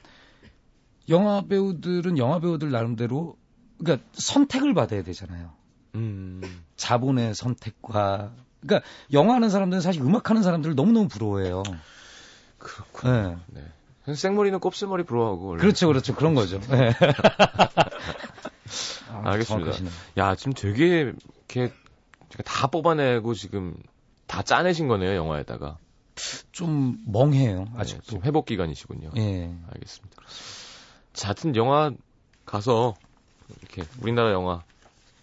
영화 1.09 1.43
배우들은 1.43 2.17
영화 2.19 2.39
배우들 2.39 2.71
나름대로 2.71 3.37
그러니까 3.79 4.07
선택을 4.13 4.75
받아야 4.75 5.03
되잖아요. 5.03 5.53
음. 5.97 6.41
자본의 6.77 7.35
선택과 7.35 8.33
그러니까 8.61 8.89
영화 9.13 9.35
하는 9.35 9.51
사람들은 9.51 9.81
사실 9.81 10.03
음악 10.03 10.31
하는 10.31 10.43
사람들을 10.43 10.75
너무너무 10.77 11.09
부러워해요. 11.09 11.63
그렇군. 12.59 13.41
네. 13.49 13.63
네. 14.07 14.15
생머리는 14.15 14.59
곱슬머리 14.61 15.03
부러워하고. 15.05 15.47
원래. 15.49 15.61
그렇죠, 15.61 15.87
그렇죠. 15.89 16.15
그런 16.15 16.35
거죠. 16.35 16.61
네. 16.61 16.93
아, 19.13 19.23
알겠습니다. 19.33 19.73
정확하시네요. 19.73 19.93
야, 20.19 20.35
지금 20.35 20.53
되게 20.53 21.13
이렇게 21.49 21.73
다 22.45 22.67
뽑아내고 22.69 23.35
지금 23.35 23.75
다 24.27 24.43
짜내신 24.43 24.89
거네요, 24.89 25.15
영화에다가. 25.15 25.77
좀 26.53 26.99
멍해요, 27.07 27.65
네, 27.65 27.71
아직도. 27.77 28.03
지금 28.05 28.23
회복 28.25 28.47
기간이시군요. 28.47 29.11
예. 29.17 29.55
알겠습니다. 29.73 30.17
자, 31.13 31.29
하여튼 31.29 31.57
영화 31.57 31.91
가서 32.45 32.95
이렇게 33.61 33.83
우리나라 34.01 34.33
영화 34.33 34.63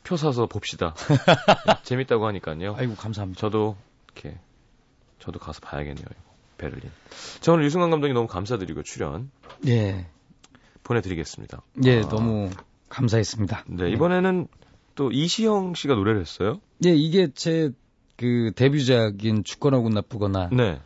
표 0.03 0.17
사서 0.17 0.47
봅시다. 0.47 0.93
네, 0.95 1.15
재밌다고 1.83 2.25
하니까요. 2.27 2.75
아이고 2.75 2.95
감사합니다. 2.95 3.39
저도 3.39 3.75
이렇게 4.05 4.39
저도 5.19 5.39
가서 5.39 5.59
봐야겠네요. 5.61 6.05
이거. 6.09 6.29
베를린. 6.57 6.91
자, 7.39 7.53
오늘 7.53 7.63
유승환 7.65 7.89
감독님 7.89 8.13
너무 8.13 8.27
감사드리고 8.27 8.83
출연 8.83 9.31
예. 9.67 10.07
보내드리겠습니다. 10.83 11.61
예, 11.85 11.99
아, 11.99 12.09
너무 12.09 12.49
감사했습니다. 12.89 13.65
네, 13.67 13.91
이번에는 13.91 14.47
또 14.95 15.11
이시영 15.11 15.75
씨가 15.75 15.95
노래를 15.95 16.21
했어요. 16.21 16.59
예, 16.85 16.89
이게 16.89 17.29
제 17.33 17.71
그 18.19 18.51
데뷔작인 18.53 19.45
죽거나 19.45 19.79
나쁘거나 19.79 20.49
네. 20.51 20.81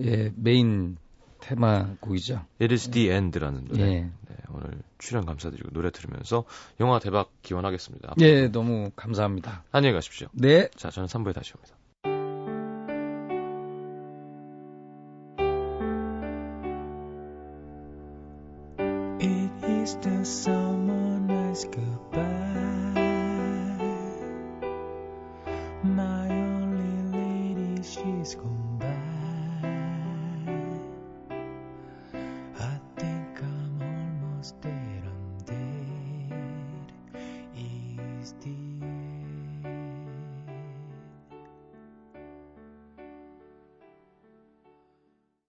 예, 0.00 0.32
메인 0.36 0.96
테마곡이죠. 1.40 2.44
It 2.60 2.72
is 2.72 2.90
the 2.90 3.10
end라는 3.10 3.64
노래. 3.64 3.82
예. 3.82 4.00
네, 4.02 4.36
오늘 4.50 4.78
출연 4.98 5.26
감사드리고 5.26 5.70
노래 5.70 5.90
들으면서 5.90 6.44
영화 6.78 7.00
대박 7.00 7.32
기원하겠습니다. 7.42 8.14
예, 8.20 8.46
너무 8.46 8.92
감사합니다. 8.94 9.64
안녕히 9.72 9.92
가십시오. 9.92 10.28
네. 10.32 10.68
자, 10.76 10.90
저는 10.90 11.08
3부에 11.08 11.34
다시 11.34 11.52
옵니다. 11.56 11.74